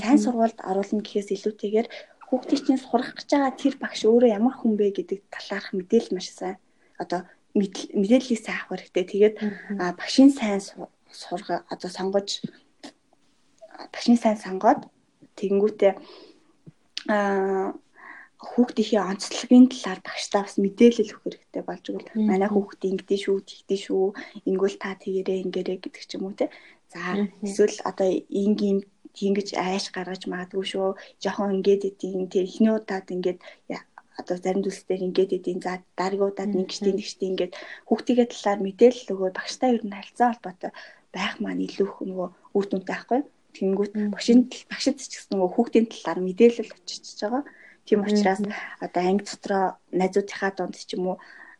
[0.00, 1.88] Сайн сургуульд оруулна гэхээс илүүтэйгээр
[2.28, 6.28] хүүхдийн чинь сурах гэж байгаа тэр багш өөрөө ямар хүн бэ гэдэг талаарх мэдээлэл маш
[6.32, 6.56] сайн.
[6.96, 7.20] Одоо
[7.52, 9.04] мэдээллийг сайн авах хэрэгтэй.
[9.12, 9.36] Тэгээд
[10.00, 10.60] багшийн сайн
[11.12, 12.40] сурга одоо сонгож
[13.92, 14.88] багшийн сайн сонгоод
[15.36, 15.92] тэгэнгүүтээ
[18.42, 23.80] хүүхдийнхээ онцлогийн талаар багштай бас мэдээлэл өгөх хэрэгтэй болж игэл манай хүүхдээ ингэдэж шүү, тэгдэж
[23.86, 24.06] шүү,
[24.50, 26.50] ингүүл та тэгэрээ ингэрээ гэдэг ч юм уу те.
[26.90, 27.00] За
[27.46, 28.10] эсвэл одоо
[28.42, 28.82] ингийн
[29.14, 30.88] ингэж айш гаргаж магадгүй шүү.
[31.22, 33.38] Жохон ингээд идэв тэр эхний удаад ингээд
[34.20, 37.52] одоо зарим зүйлсээр ингээд идэв за дараагуудад нэг гişтэй нэгштэй ингээд
[37.88, 40.72] хүүхдийн талаар мэдээлэл өгөө багштай ер нь харилцаа холбоотой
[41.14, 43.20] байх маань илүү их нөгөө үр дүнтэй байхгүй.
[43.56, 47.44] Тэнгүүт багшийн багшид ч гэсэн нөгөө хүүхдийн талаар мэдээлэл очиж байгаа.
[47.86, 48.40] Тийм учраас
[48.84, 51.16] одоо анги дотроо найзуудынхаа донд ч юм уу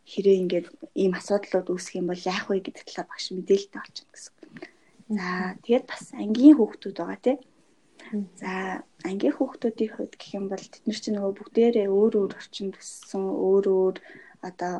[0.07, 4.33] хэрэг ингээд ийм асуудлууд үүсэх юм бол яах вэ гэдэг талаар багш мэдээлэлтэй болчихно гэсэн.
[5.13, 5.27] За
[5.63, 7.39] тэгээд бас ангийн хүүхдүүд байгаа тийм.
[8.41, 8.51] За
[9.07, 13.23] ангийн хүүхдүүдийн хувьд гэх юм бол тэд нар чинь нөгөө бүгдээрээ өөр өөр орчинд өссөн
[13.47, 13.95] өөр өөр
[14.47, 14.73] одоо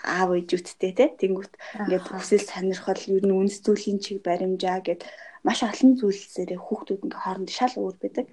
[0.00, 1.06] аав ээжүүдтэй те.
[1.20, 5.04] Тэнгүүт ингээд хүсэл сонирхол ер нь үнс зүйлийн чиг баримжаа гэд
[5.46, 8.26] маш олон зүйлсээрээ хүүхдүүд ингээ хооронд шал өөр байдаг.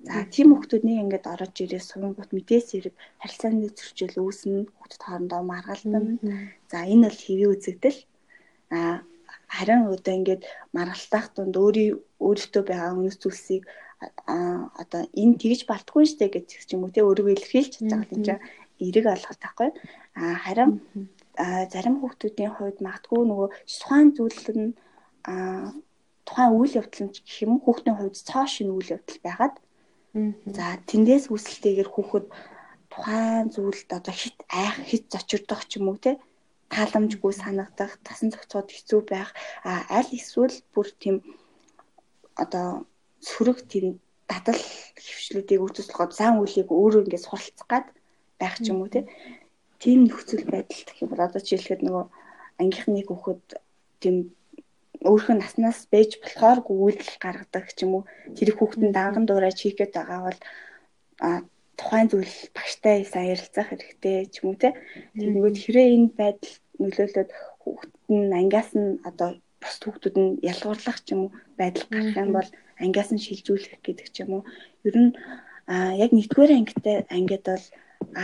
[0.00, 5.42] За тийм хүмүүсд нэг ингээд орож ирээ сувангууд мэдээс хэрэг харилцааны зөрчил үүснэ хүүхдэд хоорондоо
[5.44, 6.04] маргалдан.
[6.72, 8.00] За энэ бол хэвийн үзэгдэл.
[8.72, 9.04] А
[9.50, 10.42] харин одоо ингээд
[10.72, 13.68] маргалтайх тунд өөрийн өөртөө байгаа үнэс зүйлсийг
[14.80, 18.44] одоо энэ тэгж балтгүй штэ гэж юм уу те өөрийгөө илэрхийлж байгаа юм чинь
[18.80, 19.70] эрэг олгох таахгүй.
[20.16, 20.80] А харин
[21.72, 24.72] зарим хүүхдүүдийн хувьд магадгүй нөгөө тухайн зүйл нь
[26.30, 29.54] тухайн үйл явдал нь гэх юм хүүхдийн хувьд цоо шинэ үйл явдал байгаад
[30.46, 32.26] за тэндээс үүсэлтэйгээр хүүхэд
[32.92, 36.22] тухайн зүйлд одоо хит айх хит зочирдох ч юм уу те
[36.70, 39.34] тааламжгүй санагдах, тасан зохицоод хэцүү байх,
[39.66, 41.16] а аль эсвэл бүр тийм
[42.38, 42.86] одоо
[43.18, 43.98] сөрөг тийм
[44.30, 44.62] дадал
[44.94, 47.86] хөвчлүүдийг үүсгэх зан үлийг өөрөө ингээд суралцах гад
[48.38, 48.90] байх ч юм уу
[49.82, 52.04] тийм нөхцөл байдал гэх юм бол одоо жишээлхэд нөгөө
[52.62, 53.44] ангийнхны хүүхэд
[53.98, 54.16] тийм
[55.00, 58.04] өөрхөн наснаас бэж болохоор үйлдэл гаргадаг ч юм уу
[58.36, 60.40] тэр хүүхдэн данган дуурайж хийгээд байгаа бол
[61.24, 61.28] а
[61.80, 64.76] тухайн зүйл багштай сайн ярилцах хэрэгтэй ч юм уу те.
[65.16, 67.30] Тэгвэл хэрэг энэ байдал нөлөөлөд
[67.62, 72.30] хүүхэд нь ангиас нь одоо бус хүүхдүүд нь ялгуурлах ч юм уу байдал гарах юм
[72.36, 72.50] бол
[72.84, 74.42] ангиас нь шилжүүлэх гэдэг ч юм уу.
[74.88, 75.12] Ер нь
[75.72, 77.66] а яг нэгдүгээр ангитай ангид бол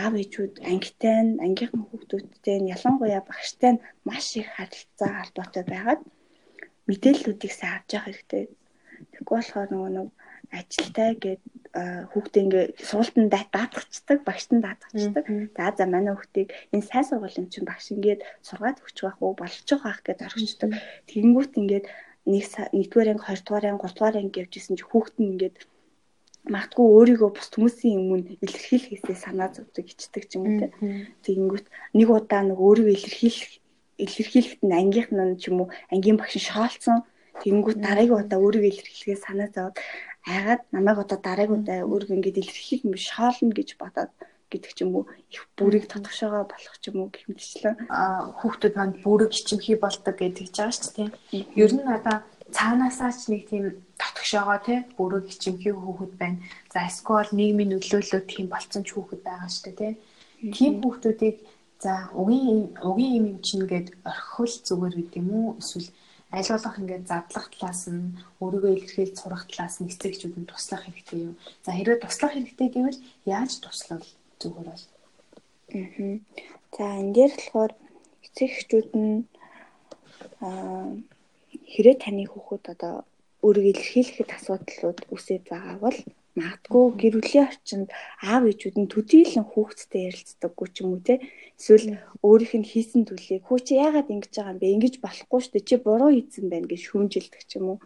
[0.01, 6.01] аав ээжүүд ангитай нь ангийнхан хүүхдүүдтэй нь ялангуяа багштай нь маш их харилцаа холбоотой байгаад
[6.87, 8.43] мэдээллүүдийг сайн авч явах хэрэгтэй.
[9.13, 10.07] Тэгэхгүй болохоор нөгөө нэг
[10.51, 11.41] ажилтай гээд
[12.11, 15.25] хүүхдээ ингээ суултанд даатгацдаг, багшд нь даатгацдаг.
[15.53, 19.67] За за манай хүүхдийг энэ сайн сургуулийн чинь багш ингээд сургаад өгч байх уу, болж
[19.67, 20.69] байгаа гэж орхичдаг.
[21.11, 21.85] Тэгэнгүүт ингээд
[22.31, 25.55] нэг нэгдүгээр анги, хоёрдугаар анги, гуравдугаар анги явжсэн чи хүүхд нь ингээд
[26.47, 30.67] магадгүй өөрийгөө бус хүмүүсийн өмнө илэрхийлэхээсээ санаа зовдөг ичдэг юм те.
[31.27, 33.51] Тэгэнгүүт нэг удаа нэг өөрийгөө илэрхийлэх
[34.03, 36.97] илэрхийлэхэд нь ангийнх нь ч юм уу ангийн багш шаалцсан.
[37.41, 39.77] Тэгэнгүүт дараагийн удаа өөрийгөө илэрхийлэхээ санаа зовоод
[40.25, 44.11] айгаад намайг одоо дараагийн удаа өөрийгөө ингэж илэрхийлэх юм шаална гэж бодоод
[44.51, 47.75] гэдэг ч юм уу их бүрийг татгшаага болох ч юм уу гэх мэтчлэн
[48.39, 51.09] хүүхдүүд манд бүрэг хичмхий болдог гэдэг ч байгаа шүү дээ.
[51.63, 52.17] Ер нь одоо
[52.55, 53.65] цаанаасаа ч нэг тийм
[53.99, 56.39] татгшаага тий бүрэг хичмхий хүүхэд байна.
[56.71, 59.93] За эсвэл нийгмийн нөлөөлөлөд тийм болцсон ч хүүхэд байгаа шүү дээ тий.
[60.55, 61.35] Тийм хүүхдүүдийг
[61.83, 62.59] за угийн
[62.89, 65.89] угийн юм юм чинь гээд орхивол зүгээр гэдэг юм уу эсвэл
[66.31, 71.19] аль болох ингээд задлах талаас нь өөрийгөө илэрхийлж сурах талаас нь эцэгчүүд нь туслах хэрэгтэй
[71.27, 71.33] юм.
[71.65, 72.99] За хэрвээ туслах хэрэгтэй гэвэл
[73.37, 74.03] яаж туслах
[74.41, 74.85] зүгээр бол.
[75.77, 76.15] Аа.
[76.75, 77.71] За энэ дээр болохоор
[78.25, 79.15] эцэгчүүд нь
[80.43, 80.91] аа
[81.73, 82.95] хэрэг таны хүүхэд одоо
[83.45, 85.97] өөрийгөө илэрхийлэхэд асуудлууд үсэж байгаа бол
[86.37, 87.87] магадгүй гэр бүлийн орчинд
[88.21, 91.15] аав ээжүүд нь төдийлөн хүүхэдтэй ярилцдаггүй ч юм уу те.
[91.57, 94.75] Эсвэл өөрийнх нь хийсэн төлийг хөө чи яагаад ингэж байгаа юм бэ?
[94.77, 95.67] Ингэж болохгүй шүү дээ.
[95.69, 97.79] Чи буруу хийсэн байна гэж шүүмжилдэг ч юм уу.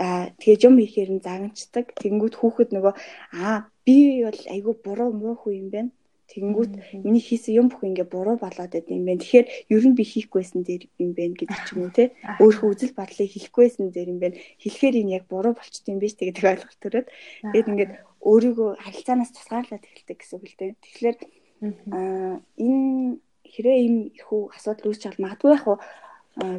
[0.00, 2.94] Аа тэгээ юм ихээр нь загнацдаг тэгэнгүүт хүүхэд нөгөө
[3.36, 5.90] аа би бол айгүй буруу муу хүү юм байна
[6.28, 6.72] Тэгэнгүүт
[7.08, 9.24] миний хийсэн юм бүх ингээ буруу болоод байд юм байна.
[9.24, 12.12] Тэгэхээр ер нь би хийхгүйсэн дээр юм байна гэдэг ч юм уу те.
[12.36, 14.36] Өөрөө үзэл бодлыг хийхгүйсэн дээр юм байна.
[14.60, 17.92] Хэлэхээр энэ яг буруу болчт юм биш гэдэг ойлголт төрөөд тэгээд ингээд
[18.28, 20.72] өөрийгөө харилцаанаас тусгаарлаад эхэлдэг гэсэн үг л дээ.
[20.84, 21.16] Тэгэхээр
[21.96, 25.64] аа энэ хэрэг ийм их үү асуудал үүсч чад магадгүй яг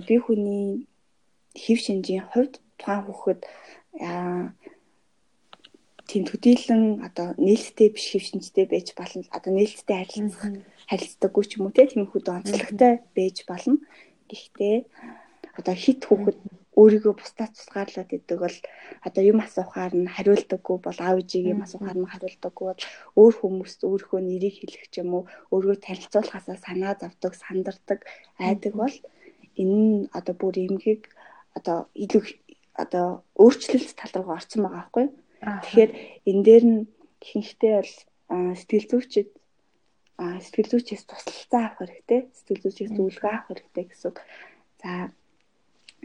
[0.08, 0.89] би хүний
[1.53, 3.41] хэв шинжийн хувьд тухайн хүүхэд
[4.01, 4.51] аа
[6.10, 9.24] төдийлөн одоо нээлттэй биш хөвшинчтэй байж болно.
[9.30, 10.58] Одоо нээлттэй харилцах
[10.89, 13.78] харилцдаггүй ч юм уу тийм хүүхэд онцлогтой байж болно.
[14.30, 14.76] Гэхдээ
[15.60, 16.38] одоо хит хүүхэд
[16.80, 18.58] өөрийгөө бусдаас тусгаарлаад идэг бол
[19.08, 22.84] одоо юм асуухаар нь хариулдаггүй бол аав ээжийн юм асуухаар нь хариулдаггүй бол
[23.19, 28.00] өөр хүмүүст өөрийнхөө нэрийг хэлэх ч юм уу өөрийгөө танилцуулахасаа санаа зовдөг, сандардаг,
[28.39, 28.95] айдаг бол
[29.62, 31.04] энэ нь одоо бүр эмгийг
[31.58, 32.24] одоо илүү
[32.84, 35.13] одоо өөрчлөлт тал руу орсон байгаа байхгүй юу?
[35.39, 35.91] Тэгэхээр
[36.30, 36.80] энэ дээр нь
[37.23, 37.93] ихэнхдээ бол
[38.60, 39.30] сэтгэл зүйчид
[40.19, 42.21] сэтгэл зүйчээс тусалцаа авах хэрэгтэй.
[42.36, 44.13] Сэтгэл зүйчээс зөвлөгөө авах хэрэгтэй гэсэн.
[44.82, 44.91] За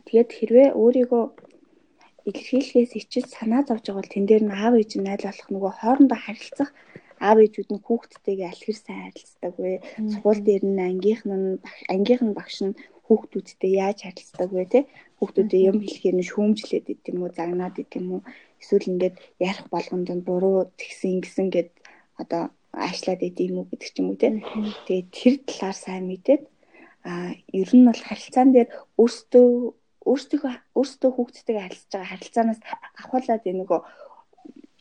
[0.06, 1.24] тэгээд хэрвээ өөрийгөө
[2.28, 5.72] илэрхийлэхээс ичиж санаа зовж байгаа бол тэн дээр нь аав ээж нь айл болох нөгөө
[5.76, 6.70] хоорондоо харилцах
[7.26, 9.72] аав ээжүүд нь хүүхдтэйгээ алхир сайн харилцдаг вэ?
[10.10, 11.60] Сургууль дээр нь ангийнх нь
[11.92, 14.80] ангийнх нь багш нь хүүхдүүдтэй яаж харилцдаг вэ те?
[15.18, 18.22] Хүүхдүүдэд юм хэлэхээр нь шүүмжлээд идэв юм уу, загнаад идэв юм уу?
[18.64, 21.70] Эсвэл ингээд ярих болгонд нь буруу тэгсэн ингэсэн гэд
[22.16, 24.40] одоо аашлаад идэв юм уу гэдэг ч юм уу тийм.
[24.88, 26.42] Тэгээд тэр талаар сайн мэдээд
[27.04, 29.48] а ер нь бол харилцаан дээр өөртөө
[30.08, 30.40] өөртөө
[30.78, 32.60] өөртөө хүүхдтэйгээ харилцаж байгаа харилцаанаас
[32.98, 33.80] авахуулаад энэ нөгөө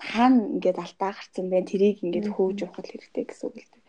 [0.09, 3.81] хаана ингээд алдаа гарцсан бэ тэрийг ингээд хөөж явах хэрэгтэй гэсэн үг л дээ.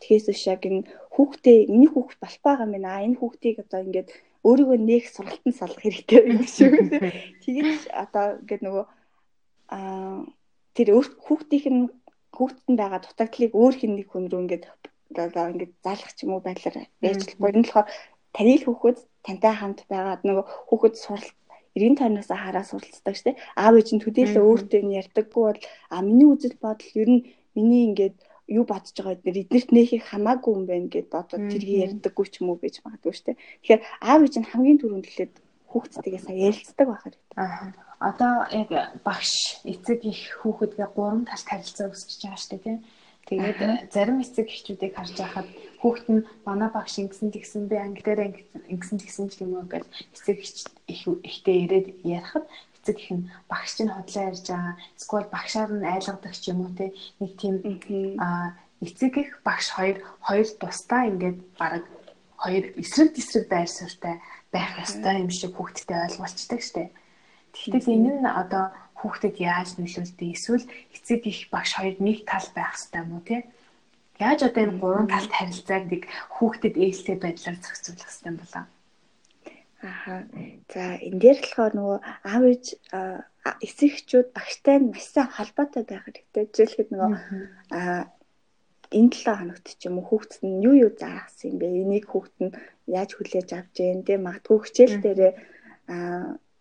[0.00, 3.04] Тэгэхээс биш яг энэ хүүхдээ миний хүүхд болох байгаа юм байна.
[3.06, 4.08] Энэ хүүхдийг одоо ингээд
[4.48, 6.72] өөрийгөө нээх сургалтанд салах хэрэгтэй юм шиг.
[7.44, 8.84] Тэгээд одоо ингээд нөгөө
[10.76, 10.88] тэр
[11.24, 11.82] хүүхдийнх нь
[12.36, 14.64] хүүхдэд нь байгаа дутагдлыг өөр хин нэг хүн рүү ингээд
[15.12, 17.48] одоо ингээд заалах ч юм уу байдлаар ээжлэхгүй.
[17.52, 17.88] Энэ болохоор
[18.32, 21.36] таны хүүхэд тантай хамт байгаад нөгөө хүүхэд суралт
[21.76, 23.36] эргэн тойрноос хараа суралцдаг штеп.
[23.56, 25.60] Аав ээж нь төдийлөө өөртөө нь ярьдаггүй бол
[25.92, 27.22] а миний үзэл бодол ер нь
[27.56, 28.16] миний ингээд
[28.56, 32.52] юу бодож байгаа эдгээр эднэрт нээхийг хамаагүй юм байна гэд бодоод тэргийг ярьдаггүй ч юм
[32.52, 33.36] уу гэж магадгүй штеп.
[33.60, 35.34] Тэгэхээр аав ээж нь хамгийн түрүүнд хэлээд
[35.72, 37.36] хүүхдтэйгээ сая ярилцдаг байх хэрэгтэй.
[37.40, 37.72] Аа.
[38.02, 38.70] Одоо яг
[39.06, 39.32] багш
[39.64, 42.78] эцэг их хүүхэдгээ гурван талд харилцаа үүсгэж байгаа шүү дээ тийм.
[43.22, 43.58] Тэгээд
[43.94, 45.48] зарим эцэг эхчүүдийг харж байхад
[45.80, 48.20] хүүхэд нь манай багш ингэсэн тэгсэн би анги дээр
[48.66, 50.38] ингэсэн тэгсэн ч юм уу гэж эцэг
[50.90, 52.46] их ихтэй ирээд ярихад
[52.82, 54.74] эцэг их нь багш чинь хотлоо ярьж байгаа.
[54.98, 56.90] Эсвэл багшаар нь айлгадаг ч юм уу те
[57.22, 57.54] нэг тийм
[58.18, 61.86] аа эцэг их багш хоёр хоёр тусдаа ингээд баг
[62.42, 64.18] хоёр эсрэг тесрэг байр суурьтай
[64.54, 66.92] байх ёстой юм шиг хүүхдтэй ойлгуулцдаг штэ.
[67.52, 68.64] Тэгэхдээ энэ нь одоо
[69.00, 73.36] хүүхдэд яаж нөлөөлдөг эсвэл эцэг их багш хоёр нэг тал байх хэрэгтэй юм уу те?
[74.20, 76.02] Яаж одоо энэ гурван талт харилцааг нэг
[76.36, 78.64] хүүхдэд ээлтэй байдлаар зохицуулах хэрэгтэй юм болоо?
[79.82, 80.14] Аха.
[80.70, 81.98] За энэ дээр болохоор нөгөө
[82.30, 82.66] аав ээж
[83.66, 86.44] эцэгчүүд багштай нь маш сайн холбоотой байх хэрэгтэй.
[86.54, 87.10] Жишээлхэд нөгөө
[88.98, 91.66] энэ 7 хоногт ч юм уу хүүхдэд нь юу юу заасан юм бэ?
[91.82, 95.32] Энийг хүүхд нь яаж хүлээж авч जैन тэ магадгүй хичээл дээрээ
[95.92, 95.96] а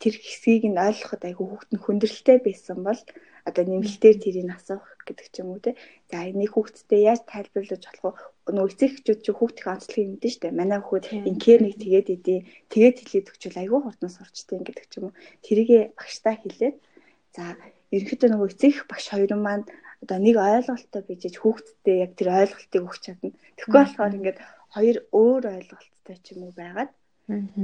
[0.02, 3.02] тэр хэсгийг нь ойлгоход айгүй хүүхд нь хүндрэлтэй байсан бол
[3.46, 5.78] одоо нэмэлтээр тэрийг асуух гэдэг ч юм уу те.
[6.10, 8.18] За энийг хүүхдтэй яаж тайлбарлаж болох
[8.50, 8.54] вэ?
[8.54, 10.48] Нөгөө эцэг эхчүүд чи хүүхдийн онцлогийг мэдэн штэ.
[10.54, 12.40] Манай хүүхд инкер нэг тэгээд идэе.
[12.70, 15.18] Тэгээд хэлээд өгчвөл айгүй хурдан сурчтэй гэдэг ч юм уу.
[15.46, 16.76] Тэрийгэ багштай хэлээд
[17.34, 17.44] за
[17.94, 19.66] ерөнхийдөө нөгөө эцэг багш хоёр маань
[20.02, 23.38] одоо нэг ойлголттой бийж хүүхдтэй яг тэр ойлголтыг өгч чадна.
[23.58, 24.40] Тэгэхгүй болохоор ингээд
[24.74, 26.92] хоёр өөр ойлголттой ч юм уу байгаад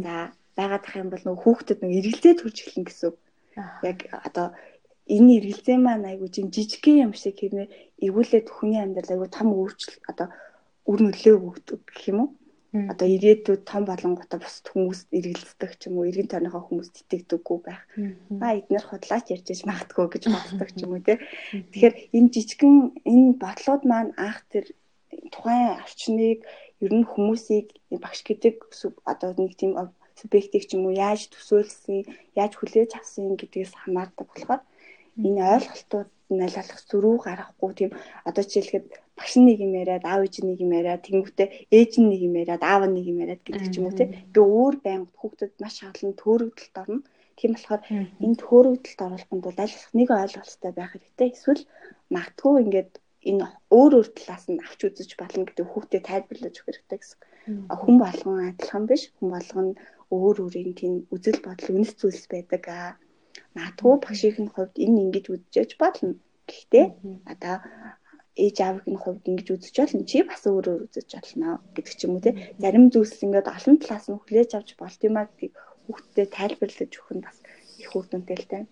[0.05, 0.13] за
[0.57, 3.13] байгаад ах юм бол нөгөө хүүхдэд нэг эргэлзээ төрж эхлэн гэсэн.
[3.89, 3.97] Яг
[4.27, 4.47] одоо
[5.09, 7.67] энэ эргэлзээ маань айгуу жин жижигхэн юм шиг хэрнээ
[8.05, 10.27] эвгүүлээд хүний амьдрал айгуу том өөрчлөлт одоо
[10.89, 12.29] үр нөлөө өгдөг гэх юм уу?
[12.75, 17.81] Одоо ирээдүйд том болонготой бус хүмүүс эргэлздэг ч юм уу, эргэн тойрныхоо хүмүүс итгэдэггүй байх.
[18.43, 21.15] Аа эднэр худлаач ярьж иж магтгүй гэж боддог ч юм уу те.
[21.71, 22.75] Тэгэхээр энэ жижигхэн
[23.07, 24.65] энэ бодлууд маань анх тэр
[25.31, 26.39] тухайн орчныг
[26.83, 27.67] ер нь хүмүүсийг
[28.03, 28.55] багш гэдэг
[29.11, 29.71] одоо нэг тийм
[30.19, 32.03] субъектыг ч юм уу яаж төсөөлсөн,
[32.35, 34.61] яаж хүлээж авсан гэдгээс хамаардаг болохоор
[35.25, 37.91] энэ ойлголтууд нь аль болох зөрүү гаргахгүй тийм
[38.27, 38.85] одоо жишээлхэд
[39.17, 42.83] багш нэг юм яриад аав ээж нэг юм яриад тэнгуүтээ ээж нэг юм яриад аав
[42.85, 46.75] нэг юм яриад гэдэг ч юм уу тийм ингээ өөр байнга хүүхдэд маш олон төөрөгдөлт
[46.81, 47.01] орно.
[47.37, 47.81] Тийм болохоор
[48.23, 51.27] энэ төөрөгдөлт оруулахын тулд аль болох нэг ойлголттой байх хэрэгтэй.
[51.33, 51.63] Эсвэл
[52.13, 52.91] магадгүй ингээд
[53.29, 53.45] энэ
[53.77, 57.19] өөр өөр талаас нь авч үзэж болно гэдэг хүүхдэд тайлбарлаж өгөх хэрэгтэй гэсэн.
[57.79, 59.03] Хүн болгон адилхан биш.
[59.17, 59.67] Хүн болгон
[60.15, 62.91] өөр өөрийн тийм үзэл бодол үнэс зүйлс байдаг аа.
[63.55, 66.15] Магадгүй багшийн хувьд энэ ингэж үзэж болно.
[66.47, 66.85] Гэхдээ
[67.33, 67.55] одоо
[68.37, 70.03] ээж аавын хувьд ингэж үзэж болно.
[70.09, 72.31] Чи бас өөрөөр үзэж болно гэдэг ч юм уу те.
[72.61, 75.53] Зарим зүйлс ингээд олон талаас нь хүлээж авч болт юм а гэдгийг
[75.87, 77.37] хүүхдэд тайлбарлаж өгөх нь бас
[77.81, 78.69] их үр дүнтэй л тань.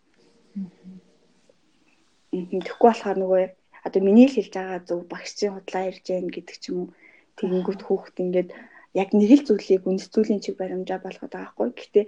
[2.31, 3.43] Тэгэхгүй болохоор нөгөө
[3.87, 6.89] одоо миний л хэлж байгаа зөв багшийн худлаа ирж гэн гэдэг ч юм уу.
[7.37, 8.49] Тэгэнгүүт хүүхд ингээд
[8.95, 11.69] яг нэг л зүйлийг үндэслэлийн чиг баримжаа болгоод байгаа хгүй.
[11.75, 12.05] Гэхдээ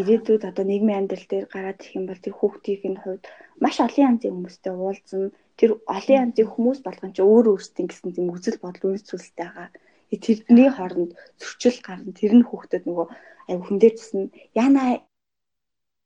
[0.00, 3.24] ирээдүйд одоо нийгмийн амьдрал дээр гараад ирэх юм бол тэр хүүхдийн хувьд
[3.60, 5.28] маш олон янзын хүмүүстэй уулзна.
[5.62, 9.70] Тэр олон янзын хүмүүс болгон ч өөр өөрсдийн гэсэн тийм үзэл бодол үндэслэлтэй байгаа.
[10.10, 12.10] Тэрний хооронд зөрчил гарна.
[12.10, 13.06] Тэр нь хүүхдэд нөгөө
[13.48, 14.26] аюу хүн дээр тусна.
[14.58, 15.06] Яна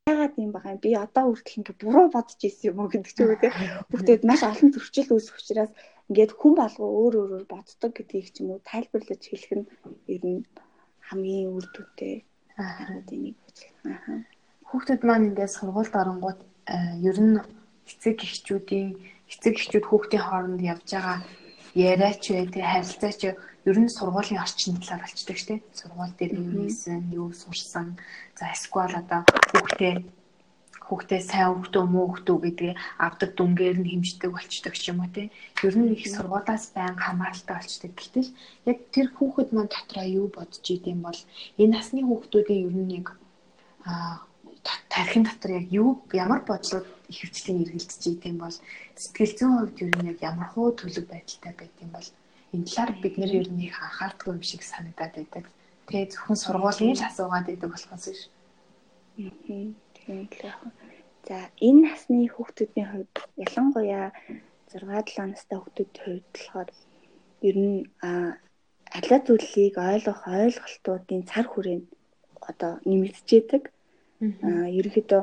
[0.04, 3.18] яагаад юм байгаа юм би одоо хүртэл ингээ буруу бодож ирсэн юм уу гэдэг ч
[3.24, 3.48] юм уу те
[3.90, 5.72] хүүхдэд маш олон зөрчил үүсэх учраас
[6.06, 9.66] ингээд хүн болгоо өөр өөрөөр боддог гэдгийг ч юм уу тайлбарлаж хэлэх нь
[10.14, 10.46] ер нь
[11.08, 12.14] хамгийн үр дүнтэй
[12.54, 13.36] хариудын нэг
[13.86, 14.22] Аа.
[14.68, 16.40] Хүүхдүүд маань ингээд сургуульд оронгууд
[17.08, 17.38] ер нь
[17.90, 18.88] эцэг эхчүүдийн
[19.30, 21.18] эцэг эхчүүд хүүхдийн хооронд явж байгаа
[21.74, 23.20] яриач бай тэг харилцаач
[23.66, 25.60] ер нь сургуулийн орчин талаар болчдөг шүү дээ.
[25.74, 27.98] Сургууль дээр юу хийсэн, юу сурсан.
[28.38, 29.20] За эсвэл одоо
[29.52, 29.94] хүүхдээ
[30.86, 35.34] хүүхдээ сайн хүүхдөө муу хүүхдөө гэдгийг авдаг дүнгээр нь хэмждэг болчдөг ч юм уу те.
[35.66, 37.92] Ер нь их сургуулаас байнга хамааралтай болчдөг.
[37.98, 38.30] Гэтэл
[38.70, 41.20] яг тэр хүүхэд маань дотроо юу бодож идэм бол
[41.58, 43.06] энэ насны хүүхдүүдийн ер нь нэг
[43.82, 44.22] а
[44.88, 48.56] тархин дотор яг юу ямар бодлууд их хвчлийн эргэлдэж идэм бол
[49.02, 52.08] сэтгэл зүйн хувьд ер нь яг ямар хуу төлөв байдалтай байдсан бол
[52.54, 55.44] энэ талаар бид нэр ер нь их анхаардгүй юм шиг санагдаад байдаг.
[55.86, 58.22] Тэгээ зөвхөн сургуулийн л асуугаад байдаг болохоос биш.
[59.16, 59.68] Тийм
[60.32, 60.40] л
[61.26, 64.14] За энэ насны хүүхдүүдийн хувьд ялангуяа
[64.70, 66.68] 6-7 настай хүүхдүүдийн хувьд болохоор
[67.48, 67.78] ер нь
[68.96, 71.86] аль зүйлийг ойлгох ойлголтуудын цар хүрээнд
[72.50, 73.64] одоо нэмэгдчихэд
[74.22, 75.22] Аа ерөнхийдөө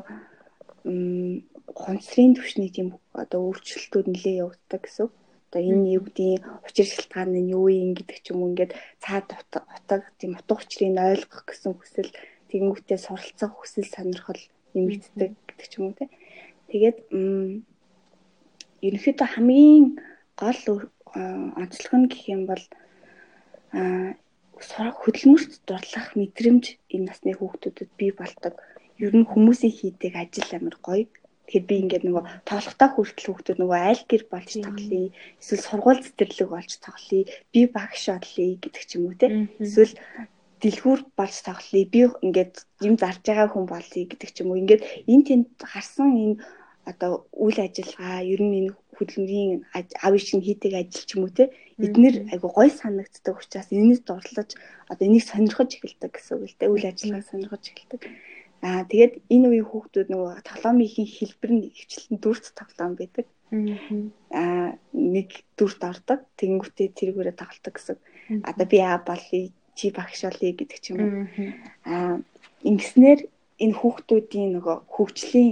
[1.81, 2.89] хонсрын түвшний тийм
[3.21, 5.07] одоо өөрчлөлтүүд нэлээд явагддаг гэсэн.
[5.53, 8.73] Одоо энэ юу гэдгийг учир шалтгаан нь юу юм гэдэг ч юм уу ингээд
[9.03, 12.09] цаад утаг тийм утга учрыг ойлгох гэсэн хүсэл
[12.49, 14.41] тэгэнгүүтээ суралцах хүсэл сонирхол
[14.73, 16.09] нэмэгддэг гэдэг ч юм уу те.
[16.73, 16.97] Тэгээд
[18.81, 19.85] ерөнхийдөө хамгийн
[20.41, 20.61] гол
[21.61, 22.63] онцлог нь гэх юм бол
[25.01, 28.53] хөдөлмөрт дурлах мэдрэмж энэ насны хүүхдүүдэд бий болдог.
[28.97, 31.05] Ер нь хүмүүсийн хийдэг ажил амар гоё.
[31.47, 35.07] Тэгэхээр би ингээд нөгөө тоглохтой хүртэл хүүхдүүд нөгөө айл гэр болж тоглоё.
[35.41, 37.23] Эсвэл сургууль цэцэрлэг болж тоглоё.
[37.51, 39.27] Би багш олъё гэдэг ч юм уу те.
[39.59, 39.93] Эсвэл
[40.63, 41.83] дэлгүүр болж тоглоё.
[41.93, 42.53] Би ингээд
[42.87, 44.61] юм зарж байгаа хүн болъё гэдэг ч юм уу.
[44.63, 46.35] Ингээд энэ тэнд гарсан энэ
[46.89, 49.51] одоо үйл ажиллагаа ер нь энэ хөдөлмөрийн
[50.03, 51.43] аав ишин хийдэг ажил ч юм уу те
[51.85, 54.49] эднэр айгу гой санагддаг учраас энэс дурлаж
[54.91, 58.01] одоо энийг сонирхож эхэлдэг гэсэн үг л те үйл ажиллагааг сонирхож эхэлдэг
[58.63, 63.27] аа тэгээд энэ үеийн хүүхдүүд нөгөө тоглоомын хэлбэр нь хвчлэн дүрт тоглоом байдаг.
[64.31, 66.19] Аа нэг дүрт ордог.
[66.39, 67.97] Тэгэнгүүтээ тэргүүрээ тоглолдог гэсэн.
[68.47, 71.13] Одоо би аа болъё чи багш болъё гэдэг ч юм уу.
[71.91, 72.15] Аа
[72.63, 73.19] ингэснээр
[73.63, 75.51] энэ хүүхдүүдийн нөгөө хөгжлийн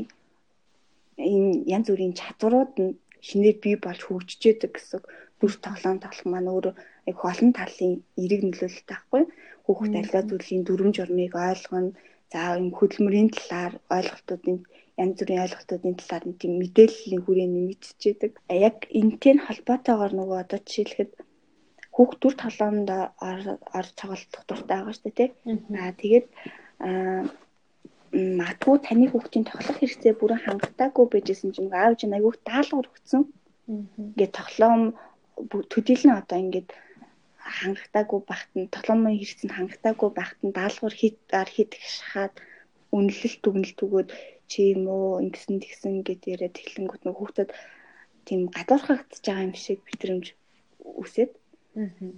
[1.20, 2.98] энэ янз бүрийн чадварууд нь
[3.28, 5.02] шинээр бий болж хөгжиж яадаг гэсэн
[5.40, 6.74] бүр тоглоом тоглох маань өөрөө
[7.12, 9.24] яг олон талын эерэг нөлөөлөлт байхгүй.
[9.66, 11.92] Хүүхд аливаа зүйлийн дүрм журмыг ойлгоно
[12.32, 14.58] за юм хөдөлмөрийн талаар ойлголтуудын
[15.02, 18.34] янз бүрийн ойлголтуудын талаар тийм мэдээллийн хүрээ нэмэгдэж яадаг
[18.68, 21.12] яг энтэй холбоотойгоор нөгөө одоо жишээлхэд
[21.96, 22.90] хүүхд төр тоглоомд
[23.78, 25.30] орж тоглох дуртай байгаа шүү дээ тий.
[25.76, 26.28] Аа тэгээд
[28.40, 33.24] магадгүй таны хүүхдийн тоглох хэрэгцээ бүрэн хангалтаагүй байжсэн чинь аав чинь айгүйх даалгавар өгсөн.
[33.68, 34.82] Ингээд тоглоом
[35.72, 36.70] төдийлэн одоо ингээд
[37.58, 42.34] хангалтаагүй багт нь тоглоомын хэрэгцээ нь хангалтаагүй багт нь даалгавар хийдээр хийдэг шахаад
[42.96, 44.10] үнэлэлт дүгнэлт өгөөд
[44.52, 47.50] чи юм уу ингэсэн тэгсэн гэд яриад тэглэнгүүт нөх хүүхдэд
[48.28, 50.26] тийм гадуурхагдж байгаа юм шиг битрэмж
[51.02, 51.32] үсээд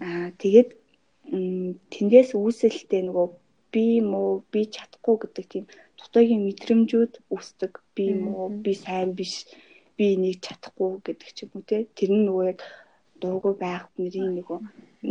[0.08, 0.70] аа тэгээд
[1.94, 3.28] тэндээс үүсэлтээ нөгөө
[3.74, 5.66] би муу би чадахгүй гэдэг тийм
[5.98, 9.34] дутуугийн мэдрэмжүүд үүсдэг би муу би сайн биш
[9.98, 11.78] би энийг чадахгүй гэдэг ч юм уу те.
[11.98, 12.60] Тэр нь нөгөө яг
[13.22, 14.60] дуугүй байх нэрийн нөгөө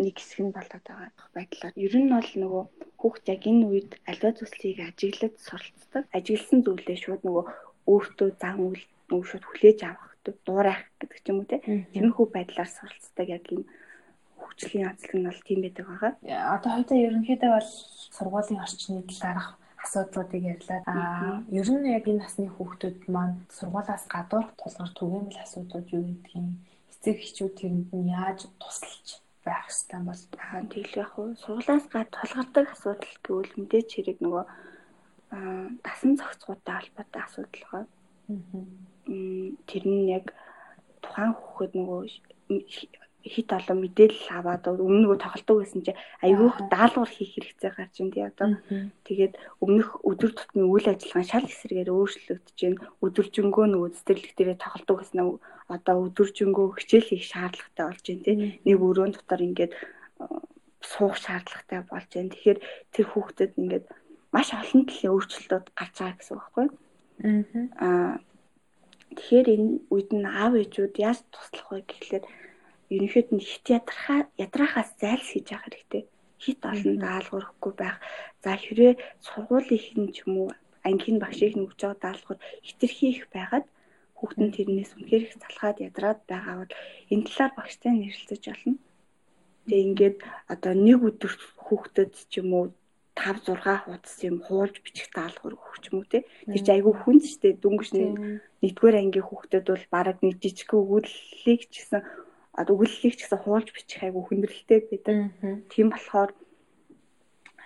[0.02, 2.64] нэг хэсэг нь болоод байгаа байдлаар ер нь бол нөгөө
[3.00, 7.44] хүүхд яг энэ үед аливаа зүйлсийг ажиглаж суралцдаг ажигласан зүйлээ шууд нөгөө
[7.92, 10.12] өөртөө зан үйл нөгөө шууд хүлээж авах
[10.46, 11.58] дуурайх гэдэг ч юм уу те
[11.92, 13.62] тиймэрхүү байдлаар суралцдаг яг юм
[14.38, 16.12] хөгжлийн ажил нь бол тийм байдаг байгаа.
[16.54, 17.70] Одоо хоёул ерөнхийдөө бол
[18.16, 19.48] сургуулийн орчны талаарх
[19.84, 20.80] асуудлуудыг ярьлаа.
[20.86, 26.04] Аа ер нь яг энэ насны хүүхдүүд маань сургуулаас гадуур тулгар түгээмэл асуудлууд юу
[26.38, 26.46] юм.
[27.02, 29.08] Эцэг эхчүүд тэрэнд нь яаж тусалж
[29.42, 34.44] байх ёстой бол аа тэгэл яг уу сургуулаас гад тулгардаг асуудал гэвэл мэдээч хэрэг нөгөө
[35.34, 37.84] аа дасан зохицгоотой холбоотой асуудал байгаа.
[38.30, 40.26] Аа тэр нь яг
[41.02, 42.00] тухайн хүүхэд нөгөө
[43.24, 45.92] хит олон мэдээлэл аваад өмнө нөгөө тоглолтог байсан чи
[46.26, 48.58] айгүйх даалгавар хийх хэрэгцээ гарч ин тий одоо.
[49.06, 54.96] Тэгээд өмнөх өдөр тутмын үйл ажиллагаа шал эсрэгээр өөрчлөгдөж байна өдөржингөө нөгөө цэцэрлэг дээрээ тоглолтог
[54.98, 55.20] байсан
[55.70, 58.36] одоо өдөржингөө хичээл хийх шаардлагатай болж байна тий.
[58.66, 59.72] Нэг өрөөнд дотор ингээд
[60.82, 62.58] суух шаардлагатай болж байна тэгэхээр
[62.92, 63.84] тэр хүүхдэд ингээд
[64.34, 66.66] маш олон талын өөрчлөлтүүд гарч байгаа гэсэн үг байхгүй
[67.78, 68.18] аа
[69.16, 72.24] тэгэхээр энэ үед нь аав ээжүүд яаж туслах вэ гэхлээр
[72.94, 76.02] ерөнхийд нь хит ядрахаа ядраахаас зайлсхийж явах хэрэгтэй.
[76.42, 77.98] Хит олон даалгавар өгөхгүй байх.
[78.42, 78.94] За хэрвээ
[79.26, 80.48] сургуулийн ч юм уу
[80.88, 83.66] ангийн багшийг нь өгч байгаа даалгавар хитрхи их байгаад
[84.18, 86.72] хүүхэд нь тэрнээс үнэхээр их залхаад ядраад байгаа бол
[87.12, 88.74] энэ талаар багштай нэрэлцэж болно.
[89.66, 90.18] Тэгээ ингээд
[90.52, 91.32] одоо нэг өдөр
[91.66, 92.66] хүүхдэд ч юм уу
[93.14, 96.26] 5 6 хуудас юм хуулж бичих даалгавар өгөх ч юм уу те.
[96.48, 97.60] Тэр чинь айгүй хүнд шүү дээ.
[97.62, 97.90] Дүнгэж
[98.62, 102.00] нэгдүгээр ангийн хүүхдэд бол бараг нэг жижиг өгүүллийг ч гэсэн
[102.52, 105.16] өгүүллийг ч гэсэн хуулж бичих айгу хүндрэлтэй байдаг.
[105.72, 106.30] Тийм болохоор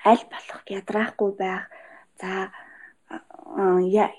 [0.07, 1.67] аль болох ядраахгүй байх.
[2.21, 2.55] За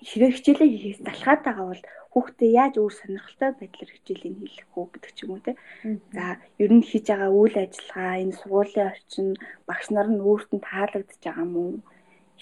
[0.03, 5.13] хэрэг хичээлээ хийхээс залхаад байгаа бол хүүхдээ яаж өөр сонирхолтой байдлаар хичээлийг хийх үү гэдэг
[5.15, 5.53] ч юм уу те.
[6.15, 6.25] За
[6.63, 9.27] ер нь хийж байгаа үйл ажиллагаа энэ сургуулийн орчин
[9.67, 11.79] багш нар нь өөрт нь таалагдж байгаа уу?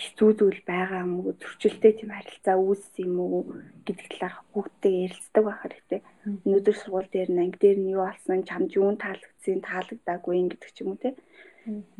[0.01, 3.39] хэцүү зүйл байгаа уу зөрчилтэй тийм харилцаа үүссэн юм уу
[3.87, 6.01] гэдэг талаар хүүхдтэй ярилцдаг байх хэрэгтэй.
[6.25, 10.77] Өнөөдөр сургууль дээр нь анги дээр нь юу болсон, чамд юу таалагдсан, таалагдаагүй гэдэг ч
[10.81, 11.13] юм уу те.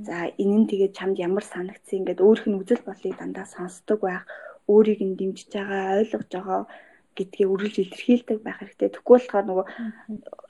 [0.08, 4.26] За энэ нь тэгээд чамд ямар санагдсан ингээд өөрийнх нь үзэл бодлыг дандаа сонсдог байх,
[4.70, 6.62] өөрийг нь дэмжиж байгаа, ойлгож байгаа
[7.18, 8.90] гэдгийг үргэлж илэрхийлдэг байх хэрэгтэй.
[8.92, 9.66] Тэгвэл болохоор нөгөө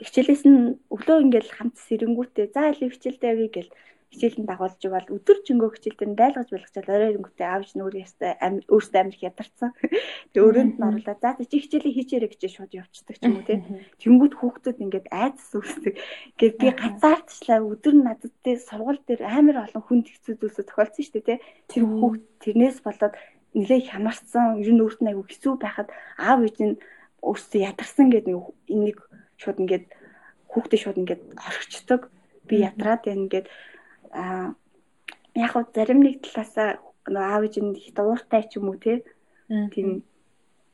[0.05, 0.59] хичээлээс нь
[0.95, 3.69] өглөө ингээд хамт сэрэнгүүтээ за илүү хичээлтэй явъя гэл
[4.15, 8.31] хичээлэн дагуулж байгаа бол өдөр жингөө хичээлдэр нь дайлгаж болгочоод орой ирэнгүүтээ аавч нүрээ ястай
[8.71, 9.69] өөртөө амирх ядарсан.
[10.31, 13.59] Тэгээ өрөөнд нь оруулаад за чи хичээлээ хийчээрэй гэж шууд явчихдаг ч юм уу тий.
[13.99, 15.93] Тэнгүүд хүүхдүүд ингээд айдас үүсдэг.
[16.39, 21.15] Ингээд би гацаартчлаа өдөр надад тий сургууль дээр амар олон хүнд хэцүү зүйлсүүд тохиолдсон шүү
[21.19, 21.39] дээ тий.
[21.67, 23.13] Тэр хүүхд тэрнээс болоод
[23.55, 25.89] нэлээ хямарсан ер нь өөрт нь айгүй хэцүү байхад
[26.19, 26.75] аав ээж нь
[27.23, 28.99] өөртөө ядарсан гэдэг нэг энийг
[29.39, 29.85] шууд ингээд
[30.51, 32.01] хүүхдээ шууд ингээд орхичдаг
[32.47, 33.47] би ядраад байна гэд
[35.35, 39.89] яг хөө зарим нэг талаасаа нөгөө аав ээж нь их дууртай ч юм уу тийм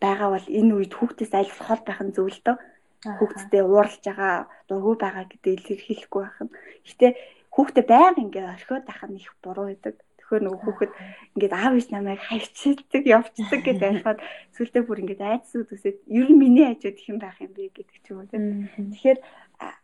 [0.01, 2.57] байгаа бол энэ үед хүүхдээс аль хол байх нь зөв л дөө.
[3.01, 6.53] Хүүхдтэй уурлж байгаа, дургүй байгаа гэдэг илэрхийлэхгүй байх нь.
[6.85, 7.07] Гэтэ
[7.53, 9.95] хүүхдээ байнга ингээ орхиод байх нь их буруу байдаг.
[10.17, 10.91] Тэгэхээр нөгөө хүүхэд
[11.35, 14.19] ингээд аав ээж намайг хайчилдаг, явцдаг гэдэг байхад
[14.55, 17.97] сүлдээ бүр ингээд айцсууд үсээд ер нь миний хажууд их юм байх юм бэ гэдэг
[18.01, 18.69] ч юм уу тийм.
[18.95, 19.19] Тэгэхээр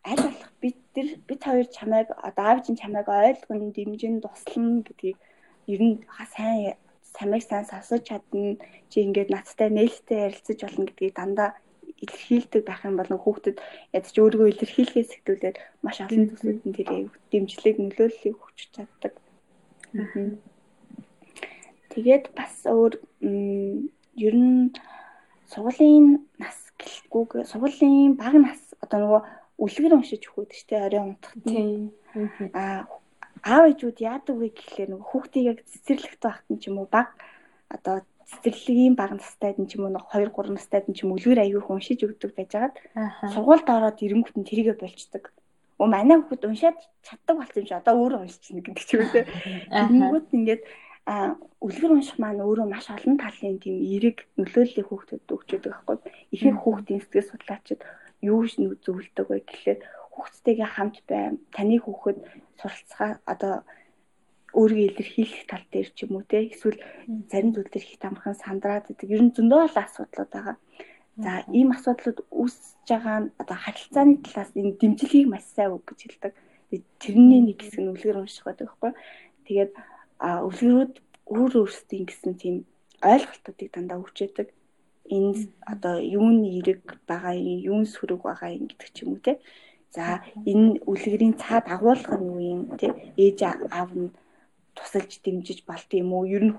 [0.09, 5.17] аль болох бид тэр бид хоёр чамайг одоо аав ээж чамайг ойлгоно, дэмжин, туслана гэдгийг
[5.73, 5.95] ер нь
[6.35, 6.77] сайн
[7.15, 8.57] самыг сайн сонсож чадна
[8.89, 11.49] чи ингээд надтай нээлттэй ярилцаж болно гэдгийг дандаа
[12.03, 13.57] илэрхийлдэг байх юм бол хүүхдэд
[13.97, 19.13] ядч өөрийгөө илэрхийлэхээс хэвтүүлээд маш олон төслүүд нь тэрийг дэмжлэг нөлөөллийг өгч чаддаг.
[21.93, 22.93] Тэгээд бас өөр
[24.27, 24.73] ер нь
[25.49, 26.07] сургуулийн
[26.37, 29.21] нас гэлтгүүг сургуулийн бага нас одоо нөгөө
[29.57, 31.93] үлгэр уншиж өгөхөд ч тэ орой унтах тийм
[32.53, 32.85] аа
[33.43, 37.09] аав ээжүүд яадаг вэ гэхлээр нөгөө хүүхдийг яг цэцэрлэгт байхад нь ч юм уу баг
[37.69, 41.39] одоо цэцэрлэгийн баг настайд нь ч юм уу 2 3 настайд нь ч юм үлгэр
[41.41, 42.75] аягүй уншиж өгдөг байжгаад
[43.33, 45.23] сургуульд ороод ирэнгүүт нь тэрийгэ болчдөг.
[45.79, 49.25] Өө манай хүүхд уншаад чаддаг болсон юм чи одоо өөрөө уншчихна гэдэг ч юм уу.
[49.71, 50.63] Тэнгүүт ингээд
[51.07, 55.97] а үлгэр унших маань өөрөө маш олон талын тийм эерэг нөлөөллийг хүүхдэд өгч өгдөг байхгүй.
[56.35, 57.79] Ихэнх хүүхдийн сэтгэл судлаачид
[58.21, 59.79] юу зөвлөдөг вэ гэхлээр
[60.13, 61.37] хүүхдтэйгээ хамт бай.
[61.53, 62.17] Таны хүүхэд
[62.59, 63.55] суралцгаа одоо
[64.57, 66.79] өөрийгөө илэрхийлэх тал дээр ч юм уу те эсвэл
[67.29, 69.07] зарим зүйл дээр их тамархан сандраад байдаг.
[69.13, 70.57] Ер нь зөндөө олон асуудлууд байгаа.
[71.21, 75.99] За ийм асуудлууд үүсэж байгаа нь одоо харилцааны талаас энэ дэмжлэгийг маш сайн үг гэж
[76.01, 76.33] хэлдэг.
[77.01, 78.91] Тэрний нэг хэсэг нь үлгэр унших байдаг байхгүй.
[79.45, 79.71] Тэгээд
[80.47, 80.93] үлгэрүүд
[81.37, 82.55] өөр өөрсдийн гэсэн тийм
[83.03, 84.17] ойлголтуудыг дандаа өгч
[85.15, 89.33] Энэ одоо юуны эрэг байгаа юм, юун сөрөг байгаа юм гэдэг ч юм уу те.
[89.95, 92.91] За энэ үлгэрийн цаад агуулга нь юу юм тий
[93.23, 94.11] ээж аав нь
[94.77, 96.29] тусалж дэмжиж балт юм уу?
[96.35, 96.55] Ер нь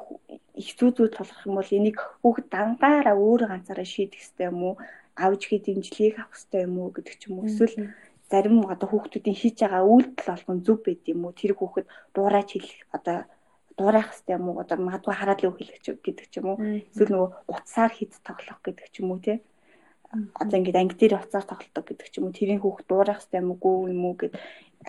[0.63, 4.75] их зүү зүү толгох юм бол энийг хүүхэд дангаараа өөр ганцаараа шийдэх хэрэгтэй юм уу?
[5.25, 7.49] Авжихий дэмжлэгийг авах хэрэгтэй юм уу гэдэг ч юм уу?
[7.49, 7.77] Эсвэл
[8.31, 11.39] зарим одоо хүүхдүүдийн хийж байгаа үйлдэл болгон зөв байд юм уу?
[11.39, 13.19] Тэр хүүхэд дуурайч хэлэх одоо
[13.79, 14.61] дуурайх хэрэгтэй юм уу?
[14.61, 16.59] Одоо магадгүй хараад л өгөх гэдэг ч юм уу?
[16.91, 19.39] Эсвэл нөгөө утсаар хит тоглох гэдэг ч юм уу тий?
[20.11, 22.37] Одоо ингээд анги дээр уцаар тоглолдог гэдэг ч юм уу?
[22.37, 24.35] Тэрийн хүүхд дуурайх хэрэгтэй юм уу юм уу гэд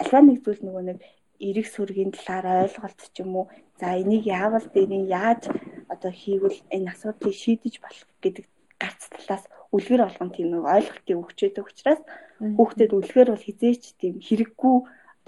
[0.02, 0.98] альва нэг зүйл нөгөө нэг
[1.40, 3.46] эрэг сүргийн талаар ойлголт ч юм уу?
[3.80, 5.48] За энийг яавал дээрийн яаж
[5.94, 8.46] одоо хийвэл энэ асуудлыг шийдэж болох гэдэг
[8.82, 9.44] гарц талаас
[9.76, 12.02] үлгэр болгон тийм нэг ойлголтыг өгч байдаг учраас
[12.40, 14.76] хүүхдэд үлгэр бол хизээч тийм хэрэггүй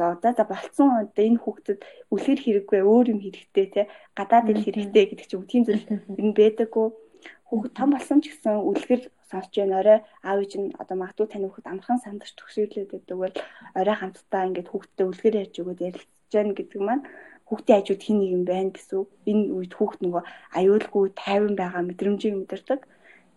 [0.02, 0.18] одоо.
[0.22, 1.80] За за болцсон одоо энэ хүүхдэд
[2.14, 3.82] үлгэр хэрэггүй өөр юм хэрэгтэй те
[4.18, 5.86] гадаад ил хэрэгтэй гэдэг ч юм тийм зүйл
[6.22, 6.88] энэ байдаггүй
[7.48, 9.80] хүүхэд том болсон ч гэсэн үлгэр сонсч байна.
[9.82, 13.36] Орой аав ээж нь одоо магадгүй тань хүүхэд амархан сандарч төгшөөрлөөд байдаг бол
[13.80, 17.04] орой хамтдаа ингээд хүүхдтэй үлгэр ярьж өгөөд ярилцж байна гэдэг маань
[17.48, 19.04] хүүхдийн хажууд хин нэг юм байна гэсэн.
[19.32, 20.24] Энэ үед хүүхд нөгөө
[20.60, 22.80] аюулгүй тайван байгаа мэдрэмжийг мэдэрдэг.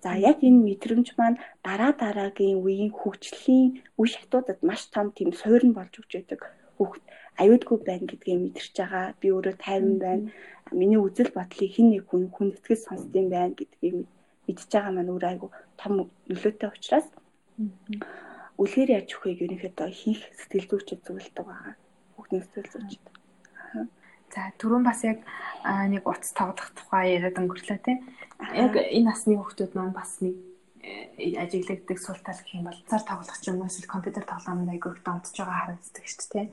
[0.04, 5.64] За яг энэ мэдрэмж маань дараа дараагийн үеийн хөгжлийн үе шатуудад маш том тийм суурь
[5.66, 6.40] нь болж өгч байдаг.
[6.76, 7.04] Хүүхд
[7.40, 9.06] аюулгүй байна гэдгийг мэдэрч байгаа.
[9.20, 10.24] Би өөрөө тайван байна.
[10.78, 13.96] Миний үзэл бодлыг хин нэг хүн хүндэтгэл сонсдсон байна гэдгийг
[14.44, 15.48] мэдж байгаа маань өөр айгу
[15.80, 15.92] том
[16.28, 17.08] нөлөөтэй учраас
[18.60, 21.74] үлгээр яаж өгөхийг ерөнхийдөө хийх сэтгэл зүйчд зөвлөдөг байгаа.
[22.14, 23.04] Хүүхдийн сэтгэл зүйчд.
[24.34, 25.22] За түрүүн бас яг
[25.64, 28.02] нэг утас тоглох тухай яриад өнгөрлөө тий.
[28.50, 30.34] Яг энэ насны хүүхдүүд маань бас нэг
[30.82, 34.74] э, ажиглагддаг сул тал гэх юм бол цар тоглох ч юм уу эсвэл компьютер тоглоомд
[34.74, 36.46] айгүй их донтож байгаа харагддаг шүү дээ.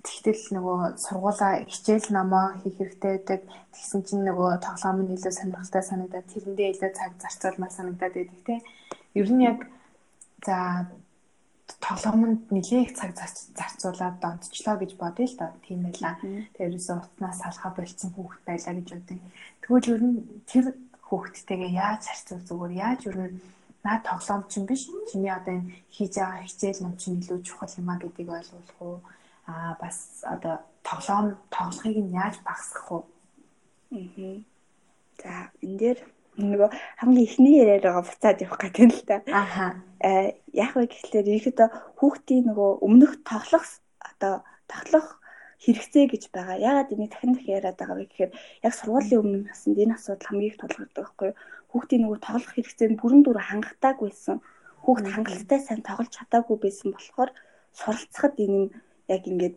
[0.00, 3.40] Тэгтэл нөгөө сургуулаа хичээл номоо хийх хэрэгтэй байдаг.
[3.72, 8.60] Тэгсэн чинь нөгөө тоглоом нь илүү сонирхолтой санагдаад тэрэндээ илүү цаг зарцуулмаар санагдаад байдаг тийм.
[9.16, 9.58] Ер нь яг
[10.44, 10.88] за
[11.78, 15.50] тоглоомонд нэлээд их цаг зарцуулаад донтчлоо гэж бодъё л доо.
[15.62, 16.14] Тийм байлаа.
[16.56, 19.18] Тэрээс утнаас салхаа болцсон хүүхэд байлаа гэж бодъё.
[19.62, 20.18] Тэгвэл ер нь
[20.50, 20.66] тэр
[21.06, 23.40] хүүхэдтэйгээ яаж харьцуул зүгээр яаж ер нь
[23.84, 24.86] наа тоглоом чинь биш.
[25.10, 28.98] Чиний одоо энэ хийж байгаа хичээл ном чинь илүү чухал юм а гэдгийг ойлгох уу?
[29.46, 33.00] Аа бас одоо тоглоом тоглохыг нь яаж багасгах вэ?
[33.92, 34.36] Аа.
[35.22, 35.32] За
[35.64, 35.98] энэ дээр
[36.42, 36.70] нөгөө
[37.00, 39.16] хамгийн ихний яриад байгаа буцаад явах гэдэг нь л та.
[39.28, 39.66] Аха.
[40.00, 41.68] Э яг вэ гэхлээр ерөөдөө
[41.98, 43.66] хүүхдийн нөгөө өмнөх тоглох
[44.00, 44.34] одоо
[44.70, 45.20] тоглох
[45.60, 46.56] хэрэгцээ гэж байгаа.
[46.56, 48.32] Яагаад энийг дахин дахин яриад байгаа вэ гэхээр
[48.64, 51.38] яг сургуулийн өмнө насанд энэ асуудал хамгийн их тулгардаг байхгүй юу?
[51.70, 54.36] Хүүхдийн нөгөө тоглох хэрэгцээ нь бүрэн дүр хангалтаагүйсэн.
[54.84, 57.30] Хүүхд хангалттай сайн тоглож чадаагүй байсан болохоор
[57.76, 58.72] суралцахад энэ
[59.12, 59.56] яг ингээд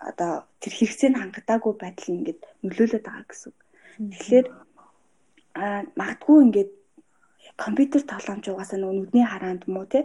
[0.00, 3.52] одоо тэр хэрэгцээ нь хангадаагүй байдал ингээд нөлөөлөд байгаа гэсэн.
[4.12, 4.46] Тэгэхээр
[5.54, 6.70] а магадгүй ингээд
[7.56, 10.00] компьютер тоглоомч угаасаа нөгөө нүдний хараанд муу те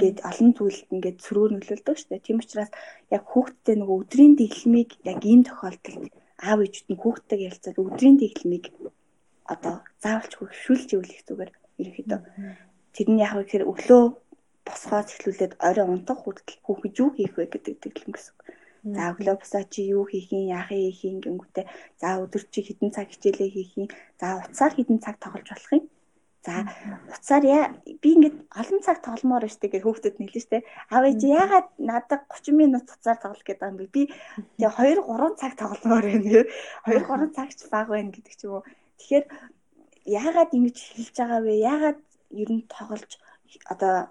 [0.00, 2.26] гээд олон зүйлд ингээд сөрөөр нөлөөлдөг шүү дээ.
[2.26, 2.70] Тийм учраас
[3.16, 6.12] яг хүүхдтэй нөгөө өдрийн дэглэмийг яг ийм тохиолдолд
[6.48, 8.64] аав ээжүүд нь хүүхдтэйг ярилцаад өдрийн дэглэмийг
[9.54, 12.20] одоо заавалч хөвшүүлж ивэл зүгээр ерөнхийдөө
[12.94, 14.02] тэр нь яг гэхээр өглөө
[14.66, 18.34] босгоос эхлүүлээд орой унтах хүртэл хүүхэд юу хийх вэ гэдэг дэглэм гэсэн.
[18.84, 21.66] За босоо чи юу хийх юм, яах юм хийх гингүүтээ
[22.02, 25.86] за өдөр чи хэдэн цаг хичээлээ хийх юм, за уцаар хэдэн цаг тоглож болох юм.
[26.42, 26.66] За
[27.14, 27.64] уцаар яа
[28.02, 30.66] би ингээд олон цаг тогломоор штэ гэж хүүхдэд нийлэн штэ.
[30.90, 33.94] Аав ээж яагаад надад 30 минут уцаар тоглох гэдэг юм бэ?
[33.94, 34.02] Би
[34.58, 36.42] тэгээ 2 3 цаг тогломоор байна гэ.
[36.90, 38.66] 2 3 цагч баг байна гэдэг ч юм уу.
[38.98, 39.24] Тэгэхээр
[40.10, 41.54] яагаад ингэж хэлж байгаа вэ?
[41.62, 41.98] Яагаад
[42.34, 43.12] ер нь тоглож
[43.70, 44.10] одоо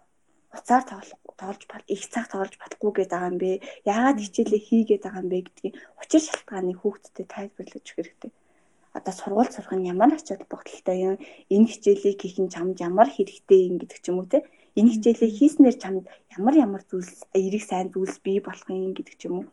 [0.56, 3.52] уцаар тоглож их цаг тоглож болохгүй гэдэг байгаа юм бэ?
[3.88, 8.32] Яагаад хичээлээ хийгээд байгаа юм бэ гэдгийг учир шалтгааныг хүүхдэд тайлбарлаж өгөх хэрэгтэй.
[8.98, 11.16] Одоо сургууль сурах нь ямар ач холбогдолтой юм?
[11.54, 14.44] Энэ хичээлийг хийх нь чамд ямар хэрэгтэй юм гэдэг ч юм уу те?
[14.80, 16.04] Энэ хичээлээ хийснээр чамд
[16.38, 19.48] ямар ямар зүйлс эерэг сайн зүйлс бий болох юм гэдэг ч юм уу?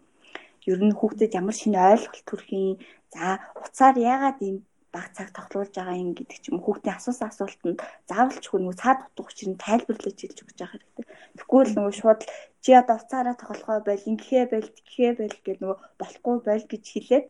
[0.66, 2.82] Ер нь хүүхдэд ямар шинэ ойлголт төрөх юм?
[3.14, 4.56] За уцаар яагаад ийм
[4.94, 7.78] баг цаг тоглуулж байгаа юм гэдэг ч юм хүүхдийн асуусан асуултанд
[8.10, 11.04] заавалч нөгөө цаад утга учир нь тайлбарлаж хэлж өгч байгаа хэрэгтэй.
[11.38, 12.20] Тэгвэл л нөгөө шууд
[12.64, 17.26] чи одоо уцаараа тоглохоо байл ингэхээ байл тэгхээ байл гэх нөгөө болохгүй байл гэж хэлээд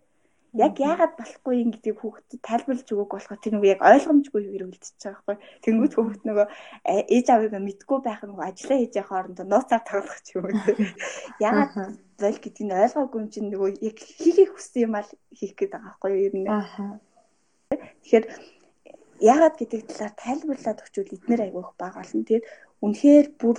[0.56, 5.02] яг яагаад болохгүй юм гэдгийг хүүхдэд тайлбарлаж өгөөг болохоор тэр нөгөө яг ойлгомжгүй хэрэг үлдчихэж
[5.04, 5.36] байгаа байхгүй.
[5.64, 6.46] Тэнгүүд хүүхд нөгөө
[7.14, 10.56] ээж аваагаа мэдгүй байх нөгөө ажиллаа хийж байгаа хоорондоо нууцаар тоглох ч юм уу.
[11.44, 11.72] Яагаад
[12.16, 15.04] байл гэдгийг ойлгоогүй юм чинь нөгөө яг хийхийг хүссэн юм аа
[15.36, 16.48] хийх гээд байгаа байхгүй юу ер нь.
[18.08, 18.24] Тэгэхээр
[19.20, 22.24] яагаад гэдэг талаар тайлбарлаад өгчвөл эднэр айгүйх баг олон.
[22.24, 22.48] Тэгээд
[22.80, 23.56] үнэхээр бүр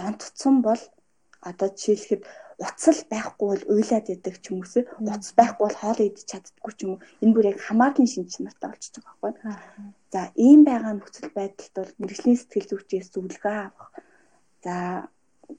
[0.00, 0.80] донтцсон бол
[1.44, 2.24] одоо жишээлхэд
[2.56, 6.80] уцал байхгүй бол уйлаад яадаг ч юм уусээ уц байхгүй бол хоол идэж чаддаггүй ч
[6.88, 9.52] юм уу энэ бүр яг хамаарлын шинж чанартай болчихж байгаа байхгүй.
[10.08, 13.92] За ийм байгаа нөхцөл байдалд бол мэрэгжлийн сэтгэл зүйчээс зөвлөгөө авах.
[14.64, 14.74] За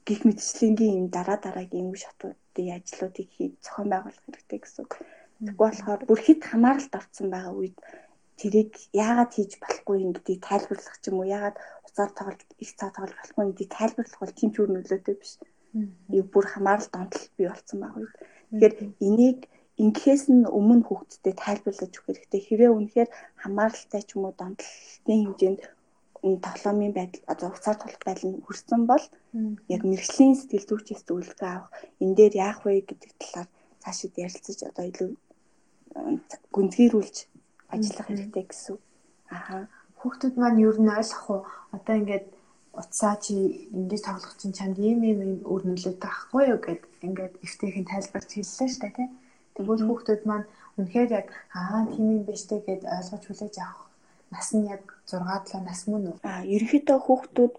[0.02, 4.92] гих мэтчлэнгийн юм дараа дараагийн үе шатуудын ажлуудыг хийж зохион байгуулах хэрэгтэй гэсэн үг.
[5.38, 7.78] Тэгвэл болохоор бүр хэд хамааралд орсон байгаа үед
[8.40, 8.72] тэрийг
[9.06, 13.18] яагаад хийж болохгүй юм гэдгийг тайлбарлах ч юм уу яагаад уцаар тоглож их цаа тоглож
[13.18, 15.32] болохгүй юм гэдгийг тайлбарлах бол тийм ч үр нөлөөтэй биш.
[16.18, 18.14] Юу бүр хамааралд онтол бий болсон байгаа үед.
[18.50, 18.74] Тэгэхээр
[19.06, 19.38] энийг
[19.82, 22.40] ингэхээс нь өмнө хүүхдэд тайлбарлаж өгөх хэрэгтэй.
[22.44, 23.10] Хэрвээ үнэхээр
[23.42, 25.60] хамааралтай ч юм уу донтолтын хэмжээнд
[26.18, 29.04] тоглоомын байдал одоо уцаар тоглох байдал нь хүрсэн бол
[29.74, 31.70] яг мэрэгжлийн сэтгэл зүйчээс зөвлөгөө авах
[32.02, 33.48] энэ дээр яах вэ гэдэг талаар
[33.82, 35.10] цаашид ярилцаж одоо илүү
[36.54, 37.16] гүнзгийрүүлж
[37.74, 38.76] ажиллах хэрэгтэй гэсэн.
[39.34, 39.66] Аа
[40.00, 41.42] хүүхдүүд маань ер нь ойлгох уу?
[41.76, 42.26] Одоо ингээд
[42.80, 43.34] утсаа чи
[43.76, 45.20] ингэж тоглох чинь чамд ийм ийм
[45.52, 49.08] үр нөлөөтэй байхгүй юу гэд ингээд эвтэйхэн тайлбарч хэллээ дээ тий.
[49.54, 50.46] Тэгвэл хүүхдүүд маань
[50.78, 53.90] үнэхээр яг аа тийм юм биш дээ гэд ойлгож хүлээж авах
[54.30, 56.16] нас нь яг 6 7 нас мөн үү?
[56.22, 57.54] Аа ерөнхийдөө хүүхдүүд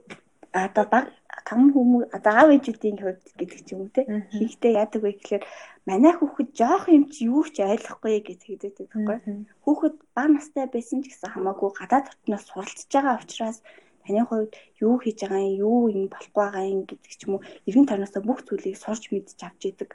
[0.53, 1.05] одоо баг
[1.45, 4.01] том хүмүүс одоо аав ээжүүдийн хувьд гэдэг ч юм уу те.
[4.33, 5.43] Хийхдээ яадаг вэ гэхээр
[5.89, 9.17] манай хүүхэд жоох юм чи юу ч ойлгохгүй гэж хэлдэг байхгүй.
[9.65, 13.57] Хүүхэд бага настай байсан ч гэсэн хамаагүй гадаад орчноос суралцж байгаа учраас
[14.05, 17.45] таны хувьд юу хийж байгаа юм юу юм болохгүй байгаа юм гэдэг ч юм уу
[17.69, 19.91] эргэн тойрноосоо бүх зүйлийг сурч мэдж авч идэг.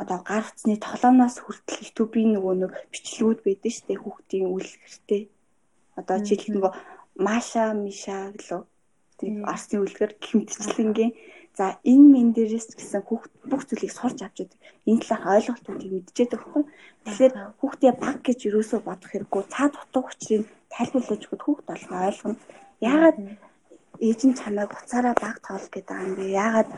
[0.00, 5.22] Одоо гар утасны тоглоомноос хүртэл YouTube-ийн нөгөө нэг бичлэгүүд байдаг шүү дээ хүүхдийн үлгэртэй
[6.00, 6.72] одоо жишээлбэл нөгөө
[7.24, 8.62] Маша Миша гэлөө
[9.24, 11.12] тийм арсны үлгэр хэмтчлэнгийн
[11.56, 14.60] за энэ мен дээрээс гэсэн хүүхд бүх зүйлийг сурч авч байдаг.
[14.90, 16.64] Энэ талаар ойлголтуудыг мэдчихэдэг байхгүй.
[17.06, 20.44] Тэгэхээр хүүхдээ баг гэж юусоо бодох хэрэггүй цаад утга учрыг
[20.74, 22.42] тайлбарлаж өгөхөд хүүхд олгоо ойлгоно.
[22.82, 23.18] Яагаад
[24.02, 26.24] ээж нь чамайг уцаараа баг тоол гэдэг юм бэ?
[26.42, 26.70] Яагаад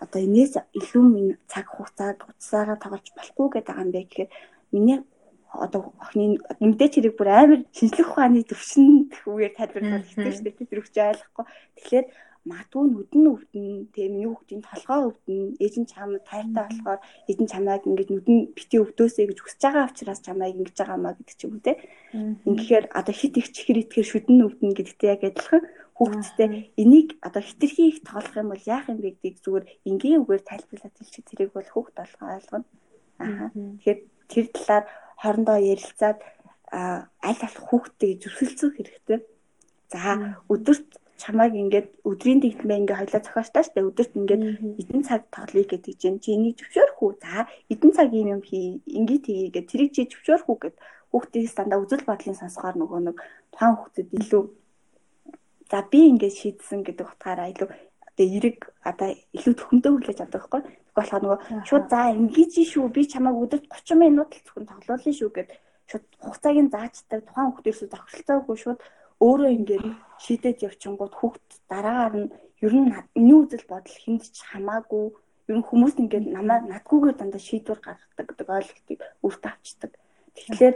[0.00, 4.30] одоо энэс илүү минь цаг хугацаанд уцаараа тоглож болохгүй гэдэг юм бэ гэхээр
[4.72, 4.98] миний
[5.52, 10.68] одоо охины мэдээч хэрэг бүр амар шинжлэх ухааны төвшин үеэр тайлбарлах хэрэгтэй шүү дээ.
[10.70, 11.46] Тэр хүч ойлгохгүй.
[11.76, 12.06] Тэгэхээр
[12.42, 17.00] магадгүй нүдэн өвдөн тийм миний хүүхдийн толгой өвдөн ээж нь чам тайртай болохоор
[17.30, 21.14] ээж нь чамайг ингэж нүдэн бити өвдөөсэй гэж хүсэж байгаа учраас чамайг ингэж байгаа маа
[21.14, 21.78] гэдэг ч юм уу те.
[22.10, 25.62] Ингэхээр одоо хит их чихэр итгэр шүдэн өвдөн гэдэгтэй яг адилхан
[25.94, 30.42] хүүхдтэй энийг одоо хитрхи их тоолох юм бол яах юм бэ гэдгийг зүгээр энгийн үгээр
[30.42, 32.66] тайлбарлаад хэлчих тэрийг бол хүүхд болгоо ойлгоно.
[33.22, 33.54] Аа.
[33.54, 34.84] Тэгэхээр тэр талаар
[35.22, 36.18] хоорондоо ярилцаад
[36.72, 39.18] аль болох хүүхдтэйгээ зүрхэлцэх хэрэгтэй.
[39.92, 40.88] За өдөрт
[41.22, 44.42] чамайг ингээд өдрийн тэгтмээ ингээ хоёлаа зохиостаа штэ өдөрт ингээд
[44.82, 47.12] эдэн цаг тоглоё гэдэг чинь чи энийг зөвшөөрөх үү?
[47.22, 50.76] За эдэн цаг юм юм хий ингээ тгийгээ тэрийг чи зөвшөөрөх үү гэд
[51.12, 53.16] хүүхдийн дандаа үзэл бодлын сонсохоор нөгөө нэг
[53.52, 54.42] тухайн хүүхдэд илүү
[55.70, 57.68] за би ингээд шийдсэн гэдэг утгаараа илүү
[58.08, 60.62] одоо эрэг одоо илүү төхөмдөө хүлээж авдаг байхгүй.
[60.96, 65.30] Болохоор нөгөө шууд за ингэж шүү би чамайг өдөрт 30 минут л зөвхөн тоглоулна шүү
[65.36, 65.50] гэд
[65.88, 68.80] шууд хугацааг нь заачдаг тухайн хүүхдээс зохицолцоогүй шууд
[69.24, 69.86] өөрөө ингээд
[70.24, 72.28] шийдэж явчихгууд хүүхд дараагаар нь
[72.66, 75.04] ер нь миний үзэл бодол ч хамаагүй
[75.48, 79.92] ер нь хүмүүс ингээд намайг надгүйгээр дандаа шийдвэр гаргадаг гэдэг ойлголтыг өөртөө авчдаг.
[80.36, 80.74] Тэгэхээр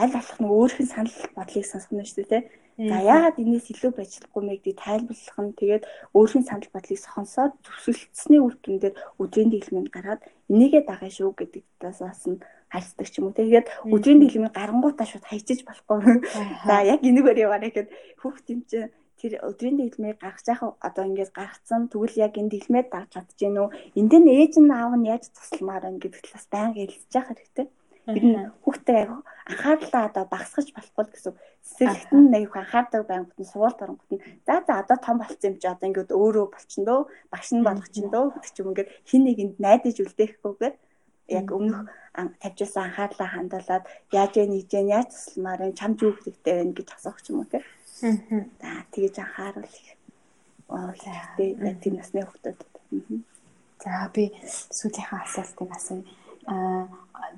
[0.00, 2.42] аль болох нэг өөрхийн санал бодлыг сонсох нь шүү дээ.
[2.74, 7.52] За яагаад энэс илүү байж чадахгүй мэй гэдгийг тайлбарлах нь тэгээд өөрхийн санал бодлыг сонсоод
[7.62, 12.42] зөвшөлдсөний үр дүн дээр өдрийн дэглэмийг гаргаад энийгээ дагая шүү гэдэг талаас нь
[12.74, 13.38] харьцдаг ч юм уу.
[13.38, 16.26] Тэгээд өдрийн дэглэмийг гарангуутаа шууд хайчиж болохгүй.
[16.66, 18.90] За яг энэгээр яваарэ гэхэд хүүхд юм чинь
[19.22, 23.68] тэр өдрийн дэглэмийг гаргаж яхаа одоо ингээд гаргацсан тэгвэл яг энэ дэглэмээ дагж чадчихэв нүү
[23.98, 27.66] энд нь ээж нь аав нь яаж тусламаар байна гэдэг талаас байнга ярилцж явах хэрэгтэй.
[28.04, 29.02] Тэр нь хүүхдээ
[29.50, 31.34] анхаарлаа одоо багсгаж болохгүй гэсэн
[31.64, 35.48] цэцэрлэгт нь нэг их анхаардаг байнгут нь сургууль оронгот нь за за одоо том болсон
[35.48, 37.00] юм чи одоо ингээд өөрөө болчихно дөө
[37.32, 40.74] багш нь болгочихно дөө гэдэг ч юм ингээд хин нэгэнд найдаж үлдээхгүйгээр
[41.38, 41.80] яг өмнөх
[42.42, 47.18] тавьжсан анхаарлаа хандуулад яаж вэ нэгж яаж тусламаар энэ чамд юу хэрэгтэй вэ гэж асуух
[47.32, 47.64] юм уу тийм
[48.04, 49.96] За тэгэж анхааруул их.
[50.68, 52.58] Аа хэрэгтэй тийм насны хүүхдүүд.
[53.80, 56.02] За би сүүлийнхээ асуултыг асууя.
[56.50, 56.84] Аа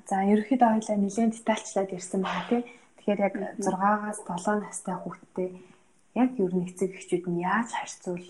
[0.09, 2.61] за ерөөхдөө хоёлаа нэлээд детальчлаад ирсэн байна тий.
[2.97, 5.49] Тэгэхээр яг 6-аас 7 настай хүүхдтэй
[6.21, 8.25] яг ер нь эцэг эхчүүд нь яаж харьцуул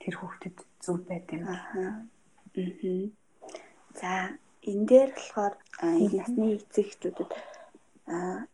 [0.00, 1.50] тэр хүүхдэд зөв байдаг вэ?
[1.50, 2.06] Аа.
[4.00, 4.10] За
[4.62, 7.30] энэ дээр болохоор энэ насны эцэг эхчүүдэд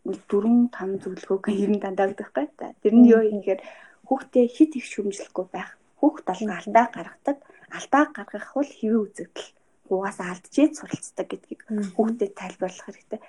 [0.09, 2.71] нэг 4 5 зөвлөгөөг ер нь дандаагдаг байхгүй.
[2.83, 3.61] Тэр нь юу юм гэхээр
[4.07, 5.77] хүүхдээ хит их шүмжлэхгүй байх.
[5.99, 7.39] Хүүхд алга алдаа гаргадаг.
[7.71, 9.51] Алдаа гаргах бол хэвээ үзэгдэл
[9.93, 11.61] угаас алдчихээд суралцдаг гэдгийг
[11.97, 13.21] хүүхдэд тайлбарлах хэрэгтэй.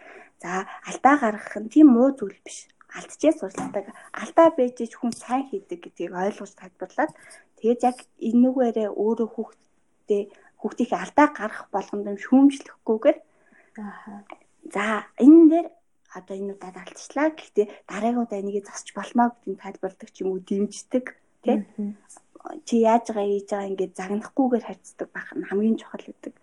[0.41, 2.69] За алдаа гаргах нь тийм муу зүйл биш.
[2.97, 3.85] Алдчихээд суралцдаг.
[4.13, 7.11] Алдаа байж хүн сайн хийдэг гэдгийг ойлгож тайлбарлаад
[7.57, 7.97] тэгээд яг
[8.29, 10.27] энүүгээрээ өөрөө хүүхдэд
[10.61, 13.17] хүүхдийн алдаа гаргах болгонд юм шүүмжлэхгүйгээр
[14.73, 14.85] За
[15.17, 15.67] энэ дээр
[16.17, 17.31] одоо энэ удаад алдчихлаа.
[17.31, 21.05] Гэхдээ дараагийн удаа энийг зосч болмоо гэдэг нь тайлбарладаг ч юм уу дэмждэг
[21.43, 21.57] тий.
[22.67, 26.33] Чи яаж байгаа хийж байгаа ингээд загнахгүйгээр харьцдаг байх нь хамгийн чухал гэдэг.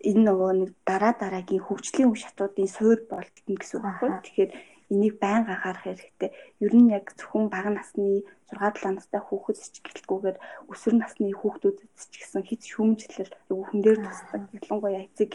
[0.00, 4.10] Энэ нөгөө нэг дараа дараагийн хөгжлийн үе шатуудын суур болтно гэсэн үг байхгүй.
[4.24, 4.50] Тэгэхээр
[4.90, 6.30] энийг байн анхаарах хэрэгтэй.
[6.58, 12.14] Ер нь яг зөвхөн бага насны 6-7 настай хүүхэд ч гэлтгүүгээр өсвөр насны хүүхдүүдэд ч
[12.18, 14.42] гэсэн хит шүүмжлэл хүн дээр тусдаг.
[14.50, 15.32] Ялангуяа эцэг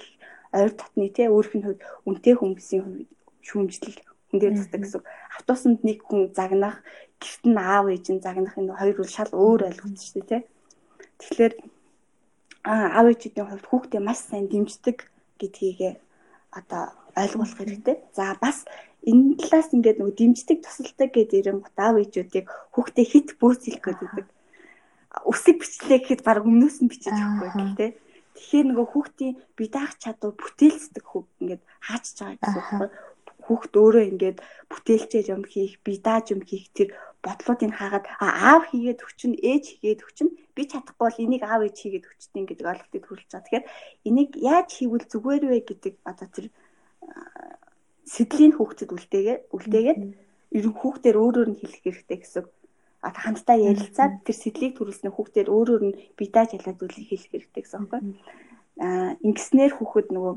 [0.51, 3.09] ойр татны тий өөрх нь хувьд үнтэй хүмүүсийн хувьд
[3.47, 5.03] шүүмжлэл хүн дээр тусдаг гэсэн.
[5.39, 6.83] Автобусанд нэг хүн загнах,
[7.23, 10.41] гэрт нь аав ээж нь загнах энэ хоёр үл шал өөр ойлголт шүү дээ тий.
[11.23, 11.53] Тэгэхээр
[12.65, 14.97] аав ээжийн хувьд хүүхдээ маш сайн дэмждэг
[15.39, 15.93] гэдгийгээ
[16.59, 16.83] одоо
[17.15, 17.95] ойлгуулах хэрэгтэй.
[18.17, 18.65] За бас
[19.05, 24.27] энэ талаас ингээд нөгөө дэмждэг тусалдаг гэдэг ирэнгут аав ээжүүдийг хүүхдээ хит бөөцөлөх гэдэг.
[25.29, 27.91] Үсэг бичлээ гэхэд баг өмнөөс нь бичиж авахгүй гэх тээ.
[28.35, 32.91] Тэгэхээр нөгөө хүүхдийн бие даах чадвар бүтээлцдэг хүүхд ингээд хаач байгаа гэсэн үг байна
[33.45, 34.37] хүүхд өөрөө ингээд
[34.71, 36.89] бүтээлчээр юм хийх, би дааж юм хийх тэр
[37.25, 42.05] бодлуудыг хаагаад аав хийгээд өчнө, ээж хийгээд өчнө, би чадахгүй бол энийг аав ээж хийгээд
[42.05, 43.45] өчтний гэдэг ойлголтыг төрүүлж байгаа.
[43.49, 43.65] Тэгэхээр
[44.07, 46.47] энийг яаж хийвэл зүгээр вэ гэдэг одоо тэр
[48.05, 50.01] сэдлийн хүүхдэд үлдээгээ үлдээгээд
[50.57, 52.45] ер нь хүүхдээр өөрөөр нь хэлэх хэрэгтэй гэсэн
[53.05, 57.85] одоо хамтдаа ярилцаад тэр сэдлийг төрүүлснээр хүүхдээр өөрөөр нь бидаа жалаад үлийг хэлэх хэрэгтэй гэсэн
[57.89, 58.13] байна.
[58.81, 60.33] Аа ингэснээр хүүхэд нөгөө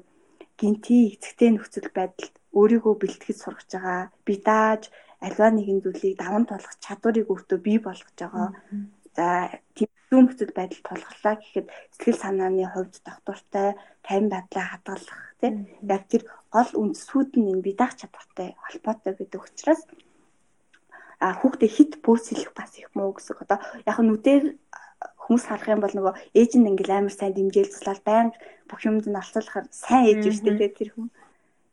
[0.61, 4.01] гинти эцэгтэй нөхцөл байдалд өөрийгөө бэлтгэж сургаж байгаа.
[4.27, 4.83] Би дааж
[5.27, 8.49] альва нэгэн зүйлийг даван тулах чадварыг өөртөө бий болгож байгаа.
[9.17, 9.27] За
[9.75, 13.69] тийм нөхцөл байдал тулгарлаа гэхэд сэтгэл санааны хувьд доктортой
[14.07, 15.55] тайван байдлаа хадгалах тийм
[15.85, 16.23] яг тэр
[16.55, 19.83] гол үндсүүд нь энэ бидаах чадвартай холбоотой гэдэг учраас
[21.21, 23.37] а хүүхдээ хит бөөсөлөх бас их муу гэсэн.
[23.43, 23.59] Одоо
[23.91, 24.45] яг нүдээр
[25.29, 28.29] хүмүүс харах юм бол нөгөө ээж нь ингээл амар сайн дэмжээл туслаад баян
[28.71, 31.11] бүх юмд нь орцуулахаар сайн ээж шүү дээ тэр хүн.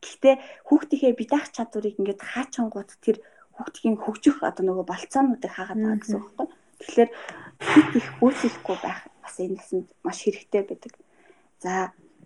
[0.03, 0.35] Гэхдээ
[0.67, 3.17] хүүхдийнхээ бидаах чадварыг ингээд хаачангууд тэр
[3.55, 6.53] хүүхдийн хөгжих одоо нөгөө болцоонуудыг хаагаад байгаа гэсэн үг байна.
[6.79, 7.09] Тэгэхээр
[7.71, 10.93] хит их бөөсөхгүй байх бас энэ нэсэнд маш хэрэгтэй байдаг.
[11.63, 11.71] За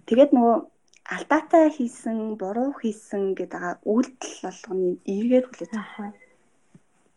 [0.10, 0.58] тэгээд нөгөө
[1.16, 6.18] алдаатай хийсэн, буруу хийсэн гэдэг үйлдэл болгоны эргээр хүлээж авах байна.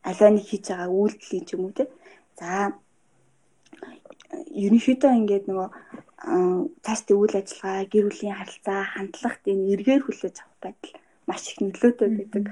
[0.09, 1.85] Аливаа нэг хийж байгаа үйлдэлийн ч юм уу те.
[2.41, 2.73] За
[4.33, 5.69] ерөнхийдөө ингээд нөгөө
[6.85, 10.95] цаашдын үйл ажиллагаа, гэр бүлийн харилцаа, хандлагт энэ эргээр хүлээж авах байдал
[11.29, 12.45] маш их нөлөөтэй байдаг.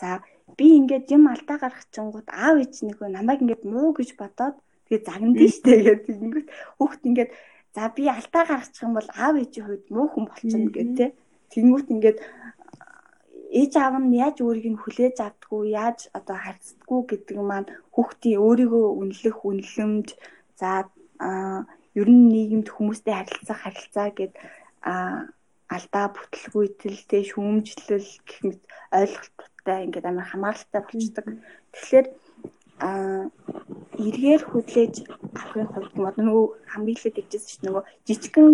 [0.00, 0.08] За
[0.56, 4.56] би ингээд юм алдаа гаргachингууд аав ээж нэг намайг ингээд муу гэж бодоод
[4.88, 6.48] тэгээ загнадээ штэ гэдэг ингээд
[6.78, 7.30] хүүхд ингээд
[7.76, 11.06] за би алдаа гаргачих юм бол аав ээжийн хувьд муу хүн болчихно гэдэг те.
[11.52, 12.18] Тэнгүүт ингээд
[13.60, 18.86] ээж аав нь яаж өөрийг нь хүлээж авдггүй яаж одоо харьцдаггүй гэдэг маань хүүхдийн өөрийгөө
[19.00, 20.08] үнэлэх үнэлэмж
[20.60, 20.70] за
[22.00, 24.32] ер нь нийгэмд хүмүүстэй харилцах харилцаа гэд
[25.74, 26.98] алдаа бүтлгүйтэл
[27.30, 28.62] шүүмжлэл гэх мэт
[28.94, 31.26] ойлголттой ингээд амар хамааралтай болчдөг.
[31.74, 32.06] Тэгэхээр
[32.86, 32.88] а
[33.96, 34.94] эргээр хүлээж
[35.34, 38.48] авахын хувьд нөгөө хамгийн ихэд дэжсэн чинь нөгөө жижигхэн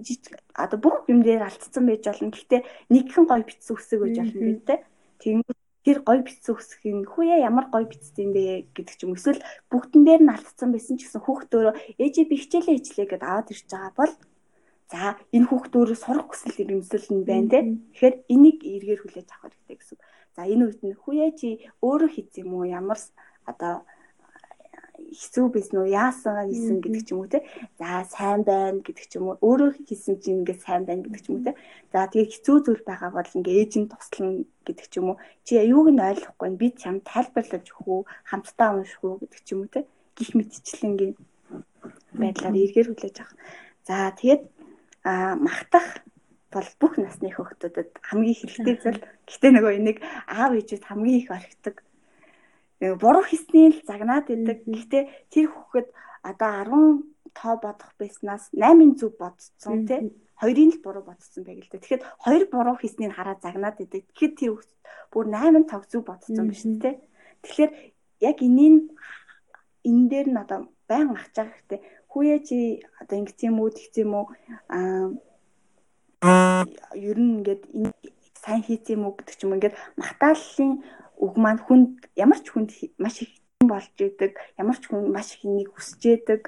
[0.00, 2.32] жижиг одоо бүх юм дээр алдсан байж болно.
[2.32, 4.80] Гэхдээ нэгхэн гой битсэн үсэг гэж болно гэдэг.
[5.20, 10.02] Тэгвэл тэр гой битсэн үсгийн хүүе ямар гой битсэн бэ гэдэг ч юм эсвэл бүгдэн
[10.04, 13.64] дээр нь алдсан байсан ч гэсэн хүүхд өөрөө ээжээ би хичээлээ хичлээ гэдээ аваад ирж
[13.68, 14.12] байгаа бол
[14.90, 17.58] за энэ хүүхд өөрөө сурах хүсэл ирэмсэл нь байна те.
[17.94, 19.98] Тэгэхээр энийг эргээр хүлээж авах хэрэгтэй гэсэн.
[20.34, 21.48] За энэ үед нь хүүе чи
[21.86, 22.66] өөрөө хийх юм уу?
[22.66, 22.98] Ямар
[23.50, 23.86] одоо
[25.00, 27.40] хэцүү байсан уу яасан хийсэн гэдэг ч юм уу те.
[27.80, 29.40] За сайн байна гэдэг ч юм уу?
[29.46, 31.52] Өөрөө хийсэн чинь ингээд сайн байна гэдэг ч юм уу те.
[31.92, 35.18] За тэгээ хэцүү зүйл байгаа бол ингээд ээж нь туслана гэдэг ч юм уу?
[35.46, 38.02] Чи аюуг нь ойлгохгүй би чам тайлбарлаж өгөх үү?
[38.30, 39.80] Хамтдаа унших үү гэдэг ч юм уу те.
[40.14, 41.14] Гих мэтчлэнгийн
[42.20, 43.34] байдлаар эргээр хүлээж авах.
[43.88, 44.42] За тэгээд
[45.04, 46.04] а махтах
[46.50, 51.76] бол бүх насны хөлтөдөд хамгийн хэрэгтэй зүйл гэтээ нөгөө энийг аав ээжүүд хамгийн их орхидог
[52.80, 54.64] буруу хийсний л загнаад идэг.
[54.64, 55.88] Гэхдээ тэр хүүхэд
[56.24, 60.16] одоо 10 тоо бодох байснаас 8-ын зүг бодсон тий.
[60.40, 61.84] Хоёрын л буруу бодсон байг л дээ.
[61.84, 64.08] Тэгэхэд хоёр буруу хийснийг хараад загнаад идэг.
[64.16, 64.72] Тэгэхэд тэр хүүхэд
[65.12, 66.96] бүр 8 тог зүг бодсон биш тий.
[67.44, 67.72] Тэгэхээр
[68.24, 68.96] яг энийг
[69.84, 71.80] энэ дээр нь одоо байн байгаа хэрэгтэй.
[72.10, 72.58] Хүүе чи
[73.00, 74.26] одоо ингэц юм уу, тэгц юм уу
[76.26, 76.66] аа
[77.08, 77.90] ер нь ингээд энэ
[78.42, 80.70] сайн хийц юм уу гэдэг ч юм ингээд махтааллын
[81.24, 82.70] үг маань хүнд ямар ч хүнд
[83.02, 83.32] маш их
[83.70, 86.42] болж идэг ямар ч хүн маш их энийг хүсэж идэг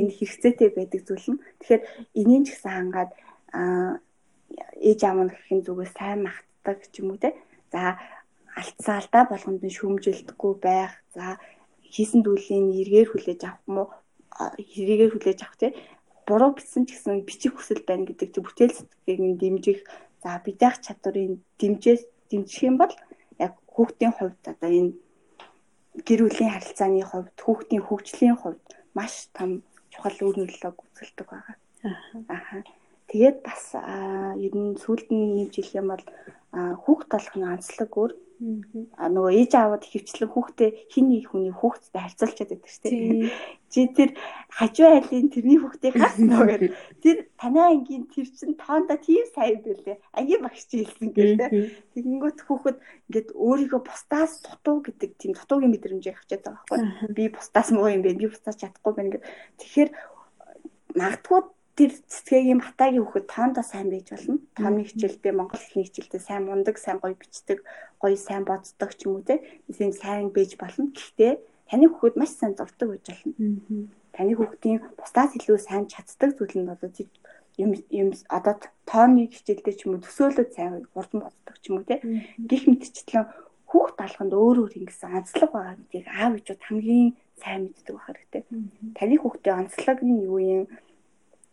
[0.00, 1.42] энэ хэрэгцээтэй байдаг зүйл нь.
[1.60, 1.82] Тэгэхээр
[2.20, 3.10] энийг ч гэсэн хангаад
[4.88, 7.36] ээж аав нь гэхин зүгээс сайн магтдаг ч юм уу те.
[7.72, 7.96] За
[8.60, 10.92] алдсан алдаа болгонд нь шүүмжилдэггүй байх.
[11.16, 11.24] За
[11.92, 13.88] хийсэн зүйлийг эргээр хүлээж авах юм уу
[14.38, 15.68] хэрэгээр хүлээж авах те
[16.28, 19.80] буруу гэсэн ч гэсэн бичих хүсэл байна гэдэг чи бүтээл сэтгэгийг нь дэмжих
[20.22, 22.92] за бидэх чадварыг дэмжээс дэмжих юм бол
[23.78, 24.92] хүүхдийн хувьд одоо энэ
[26.06, 28.66] гэр бүлийн харилцааны хувьд хүүхдийн хөгжлийн хувьд
[28.96, 29.62] маш том
[29.92, 31.56] чухал үр нөлөөг үзүүлдэг байгаа.
[32.34, 32.62] Аа.
[33.08, 33.62] Тэгээд бас
[34.36, 36.04] ер нь сүүлд нь нэмж хэлэх юм бол
[36.54, 42.70] хүүхд толгойн онцлог өөр нөгөө ээж аавд хөвчлэн хүүхдээ хин нэг хүний хүүхдтэй харьцуулчаад байдаг
[42.70, 43.34] шүү дээ.
[43.74, 44.10] Чи тэр
[44.54, 46.70] хажуу айлын тэрний хүүхдийг уу гэдэг.
[47.02, 49.98] Тэр танай ангийн тэр чин тоонда тийм сайн байлээ.
[50.14, 51.50] Ангийн багш чи хэлсэн гэдэг.
[51.98, 52.78] Тэгэнгүүт хүүхэд
[53.10, 57.12] ингээд өөрийгөө бусдаас дутуу гэдэг тийм дутуугийн мэдрэмжийг авчаад байгаа байхгүй.
[57.18, 58.22] Би бусдаас муу юм бэ.
[58.22, 59.28] Би бусдаас чадахгүй байна гэдэг.
[59.60, 59.90] Тэгэхээр
[60.94, 61.40] магадгүй
[61.78, 64.42] тэр цэцгээгийн батагийн хүүхэд тоондоо сайн байж болно.
[64.58, 67.62] Тооны хичээлдээ Монгол хэлний хичээлдээ сайн мундаг, сайн гоё бичдэг,
[68.02, 69.38] гоё сайн боддог ч юм уу те.
[69.70, 70.90] Тийм сайн байж болно.
[70.90, 71.32] Гэхдээ
[71.70, 73.86] таны хүүхэд маш сайн зурдаг байж болно.
[74.10, 76.90] Таны хүүхдийн бусдаас илүү сайн чаддаг зүйл нь одоо
[77.62, 81.86] юм юм одоо тооны хичээлдээ ч юм уу төсөөлөд сайн хурдан боддог ч юм уу
[81.86, 82.02] те.
[82.42, 83.30] Гэх мэтчлэн
[83.70, 88.42] хүүхд талханд өөр өөр ингэсэн онцлог байгаа гэдгийг аав ээжүүд хамгийн сайн мэддэг байх хэрэгтэй.
[88.96, 90.64] Таны хүүхдийн онцлог нь юу юм?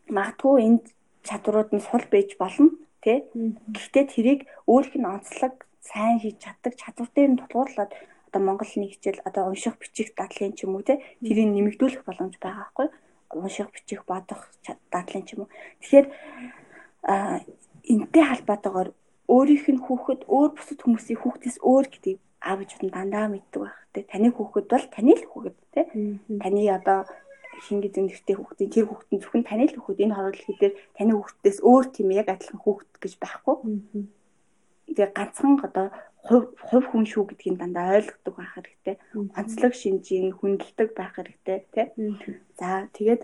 [0.10, 0.84] Магадгүй энд
[1.24, 2.70] чадварууд нь сул байж болно
[3.02, 3.26] тий.
[3.34, 4.40] Гэхдээ тэрийг
[4.70, 7.92] өөрийнх нь онцлог сайн хийж чаддаг чадвар дээр нь тулгуурлаад
[8.30, 12.36] одоо монгол нэг хичээл одоо унших бичих дадлын ч юм уу тий тэрийг нэмэгдүүлэх боломж
[12.42, 12.88] байгаа байхгүй
[13.34, 14.42] унших бичих бодох
[14.94, 15.50] дадлын ч юм уу.
[15.82, 16.08] Тэгэхээр
[17.94, 18.90] энтэй холбоотойгоор
[19.30, 23.78] өөрийнх нь хүүхэд өөр бусад хүмүүсийн хүүхдээс өөр гэдгийг аав ээжүүд нь дандаа мэддэг байх.
[23.94, 25.82] Тэ таны хүүхэд бол таны л хүүхэд тэ.
[26.42, 27.00] Таны одоо
[27.64, 31.86] хингээ зэмлэгтэй хүүхдийн тэр хүүхдэн зөвхөн таны л хүүхэд энэ хорвол хэдээр таны хүүхдээс өөр
[31.96, 33.56] тийм яг адилхан хүүхэд гэж байхгүй.
[34.86, 35.88] Тэгээ ганцхан одоо
[36.26, 38.96] хувь хувь хүн шүү гэдгийг дандаа ойлгодог байх хэрэгтэй.
[39.14, 41.86] Онцлог шинжийн хүндэлдэг байх хэрэгтэй тий.
[42.60, 43.22] За тэгээд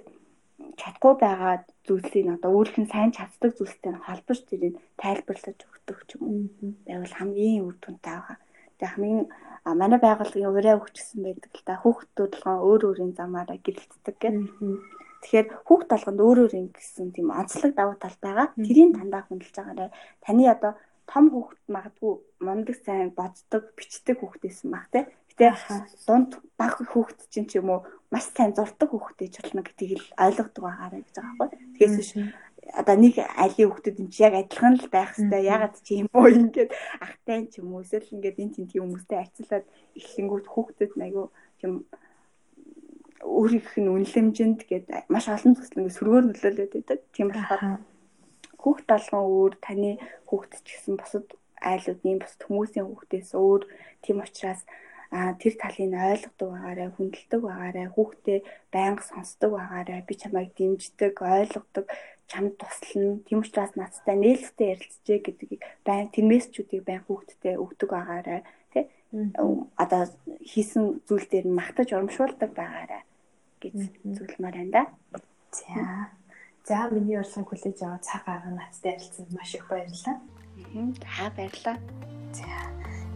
[0.78, 6.50] чадахгүй байгаа зүйлсийг одоо өөрийнх нь сайн чаддаг зүйлстэй холбож тэрийг тайлбарлаж өгдөг юм.
[6.86, 8.38] Байвал хамгийн үр дүнтэй байгаа.
[8.78, 9.22] Тэгээ хамгийн
[9.68, 14.38] а манай байгууллагын ураа өгчсөн байдаг л да хүүхдүүд болгон өөр өөрийн замаараа гэрэлтдэг гэх.
[15.22, 18.48] Тэгэхээр хүүхд толгонд өөр өөр юм гэсэн тийм онцлог давуу тал байгаа.
[18.58, 19.90] Тэрийг дандаа хөндлөж байгаарай.
[20.26, 20.74] Таны одоо
[21.06, 25.06] том хүүхд магадгүй мундаг сайн боддог, бичдэг хүүхдээсэн баг те.
[25.30, 25.54] Гэтэ
[26.10, 30.10] дунд баг хүүхд чинь ч юм уу маш сайн зурдаг хүүхд ээж болно гэдгийг л
[30.26, 31.60] ойлгодог байгаарай гэж байгаа байхгүй.
[31.78, 32.10] Тэгээс
[32.80, 36.28] одоо нэг айлын хүүхдүүд энэ яг адилхан л байх хэвээр ягаад чи юм уу?
[36.40, 36.72] Ингээд
[37.04, 37.84] ахтай ч юм уу?
[37.84, 39.66] Эсвэл ингээд энэ тентгийн хүмүүстэй харьцуулаад
[40.00, 41.24] эхлэнгүүт хүүхдүүд айгу
[41.66, 41.74] юм
[43.22, 47.00] өөрийнх нь үнэлэмжинд гээд маш олон төсөл ингээд сөргөөр нөлөөлөд байдаг.
[47.14, 47.62] Тийм болохоор
[48.62, 49.92] хүүхд талган өөр таны
[50.30, 51.28] хүүхд ч гэсэн бусад
[51.62, 53.62] айлуудын бусад хүмүүсийн хүүхдээс өөр
[54.02, 54.62] тийм учраас
[55.12, 58.40] а тэр талыг ойлгодог байгаарай, хүндэлдэг байгаарай, хүүхдээ
[58.72, 61.86] байнга сонсдог байгаарай, би чамайг дэмждэг, ойлгодог,
[62.32, 63.20] чамд туслана.
[63.28, 68.42] Тийм учраас надтай нээлттэй ярилцжээ гэдгийг байн тэр мессежүүдийг байн хүүхдтэй өгдөг байгаарай.
[68.72, 68.88] Тэ?
[69.76, 70.08] одоо
[70.40, 73.04] хийсэн зүйл дээр нь магтаж урамшуулдаг байгаарай
[73.60, 73.76] гэж
[74.16, 74.84] зүйлмээр байна да.
[75.52, 76.08] За.
[76.64, 80.16] За миний урилгыг хүлээж аваад цаг гарган надтай ярилцсан маш их баярлалаа.
[81.20, 81.78] Аа баярлалаа.
[82.32, 82.48] За.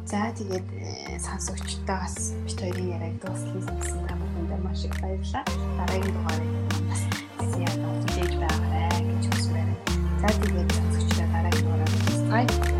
[0.05, 5.43] За тэгээд э, сонсогчтойгоос бит хоёрын яриаг дуусгасан гэсэн намайг маш их баярлалаа.
[5.79, 6.51] Дараагийн дугаарыг
[6.91, 8.24] бас гэж хүсмээр.
[10.25, 12.74] За тэгээд сонсогчдоо дараагийн дугаараар уулзъя.